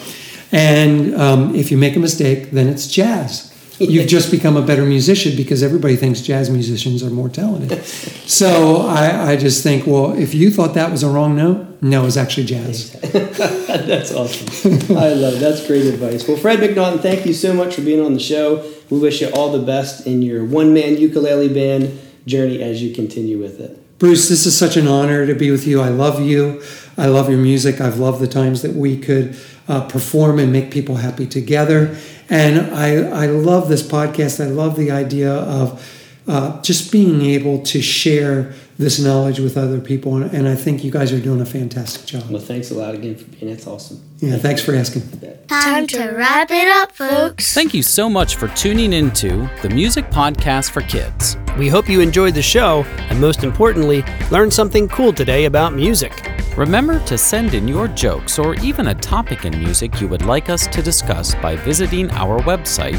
And 0.51 1.15
um, 1.15 1.55
if 1.55 1.71
you 1.71 1.77
make 1.77 1.95
a 1.95 1.99
mistake, 1.99 2.51
then 2.51 2.67
it's 2.67 2.87
jazz. 2.87 3.48
You've 3.89 4.07
just 4.07 4.29
become 4.29 4.57
a 4.57 4.61
better 4.61 4.85
musician 4.85 5.37
because 5.37 5.63
everybody 5.63 5.95
thinks 5.95 6.19
jazz 6.19 6.49
musicians 6.49 7.01
are 7.01 7.09
more 7.09 7.29
talented. 7.29 7.81
So 7.85 8.81
I, 8.85 9.31
I 9.31 9.35
just 9.37 9.63
think, 9.63 9.87
well, 9.87 10.11
if 10.11 10.33
you 10.33 10.51
thought 10.51 10.73
that 10.73 10.91
was 10.91 11.01
a 11.01 11.09
wrong 11.09 11.37
note, 11.37 11.81
no, 11.81 12.05
it's 12.05 12.17
actually 12.17 12.45
jazz. 12.45 12.91
That's 13.01 14.13
awesome. 14.13 14.97
I 14.97 15.13
love 15.13 15.35
it. 15.35 15.39
That's 15.39 15.65
great 15.65 15.85
advice. 15.85 16.27
Well, 16.27 16.35
Fred 16.35 16.59
McNaughton, 16.59 16.99
thank 17.01 17.25
you 17.25 17.33
so 17.33 17.53
much 17.53 17.75
for 17.75 17.81
being 17.81 18.05
on 18.05 18.13
the 18.13 18.19
show. 18.19 18.69
We 18.89 18.99
wish 18.99 19.21
you 19.21 19.29
all 19.29 19.51
the 19.51 19.65
best 19.65 20.05
in 20.05 20.21
your 20.21 20.43
one 20.43 20.73
man 20.73 20.97
ukulele 20.97 21.47
band 21.47 21.97
journey 22.25 22.61
as 22.61 22.83
you 22.83 22.93
continue 22.93 23.39
with 23.39 23.61
it. 23.61 23.77
Bruce, 23.99 24.29
this 24.29 24.45
is 24.45 24.57
such 24.57 24.77
an 24.77 24.87
honor 24.87 25.25
to 25.25 25.35
be 25.35 25.51
with 25.51 25.67
you. 25.67 25.81
I 25.81 25.89
love 25.89 26.21
you. 26.21 26.61
I 26.99 27.07
love 27.07 27.29
your 27.29 27.39
music. 27.39 27.79
I've 27.79 27.97
loved 27.97 28.19
the 28.19 28.27
times 28.27 28.61
that 28.61 28.75
we 28.75 28.97
could 28.97 29.37
uh, 29.69 29.87
perform 29.87 30.37
and 30.37 30.51
make 30.51 30.69
people 30.69 30.95
happy 30.95 31.25
together. 31.25 31.97
And 32.29 32.75
I, 32.75 33.23
I 33.23 33.25
love 33.27 33.69
this 33.69 33.81
podcast. 33.81 34.43
I 34.43 34.49
love 34.49 34.75
the 34.75 34.91
idea 34.91 35.33
of 35.33 35.81
uh, 36.27 36.61
just 36.61 36.91
being 36.91 37.21
able 37.21 37.63
to 37.63 37.81
share 37.81 38.53
this 38.79 38.97
knowledge 38.97 39.39
with 39.39 39.57
other 39.57 39.79
people. 39.81 40.15
And, 40.15 40.33
and 40.33 40.47
I 40.47 40.55
think 40.55 40.85
you 40.85 40.89
guys 40.89 41.11
are 41.11 41.19
doing 41.19 41.41
a 41.41 41.45
fantastic 41.45 42.05
job. 42.05 42.29
Well, 42.29 42.39
thanks 42.41 42.71
a 42.71 42.75
lot 42.75 42.95
again 42.95 43.17
for 43.17 43.25
being. 43.25 43.51
That's 43.51 43.67
awesome. 43.67 44.01
Yeah, 44.19 44.37
thanks 44.37 44.63
for 44.63 44.73
asking. 44.73 45.01
Time 45.47 45.85
to 45.87 46.11
wrap 46.11 46.49
it 46.49 46.65
up, 46.67 46.93
folks. 46.93 47.53
Thank 47.53 47.73
you 47.73 47.83
so 47.83 48.09
much 48.09 48.37
for 48.37 48.47
tuning 48.49 48.93
into 48.93 49.49
the 49.61 49.69
Music 49.69 50.09
Podcast 50.09 50.71
for 50.71 50.79
Kids. 50.81 51.35
We 51.57 51.67
hope 51.67 51.89
you 51.89 51.99
enjoyed 51.99 52.35
the 52.35 52.41
show 52.41 52.83
and, 53.09 53.19
most 53.19 53.43
importantly, 53.43 54.01
learned 54.31 54.53
something 54.53 54.87
cool 54.87 55.11
today 55.11 55.43
about 55.45 55.73
music. 55.73 56.25
Remember 56.55 57.03
to 57.05 57.17
send 57.17 57.53
in 57.53 57.67
your 57.67 57.89
jokes 57.89 58.39
or 58.39 58.55
even 58.55 58.87
a 58.87 58.95
topic 58.95 59.43
in 59.43 59.59
music 59.59 59.99
you 59.99 60.07
would 60.07 60.23
like 60.23 60.49
us 60.49 60.67
to 60.67 60.81
discuss 60.81 61.35
by 61.35 61.57
visiting 61.57 62.09
our 62.11 62.39
website, 62.43 62.95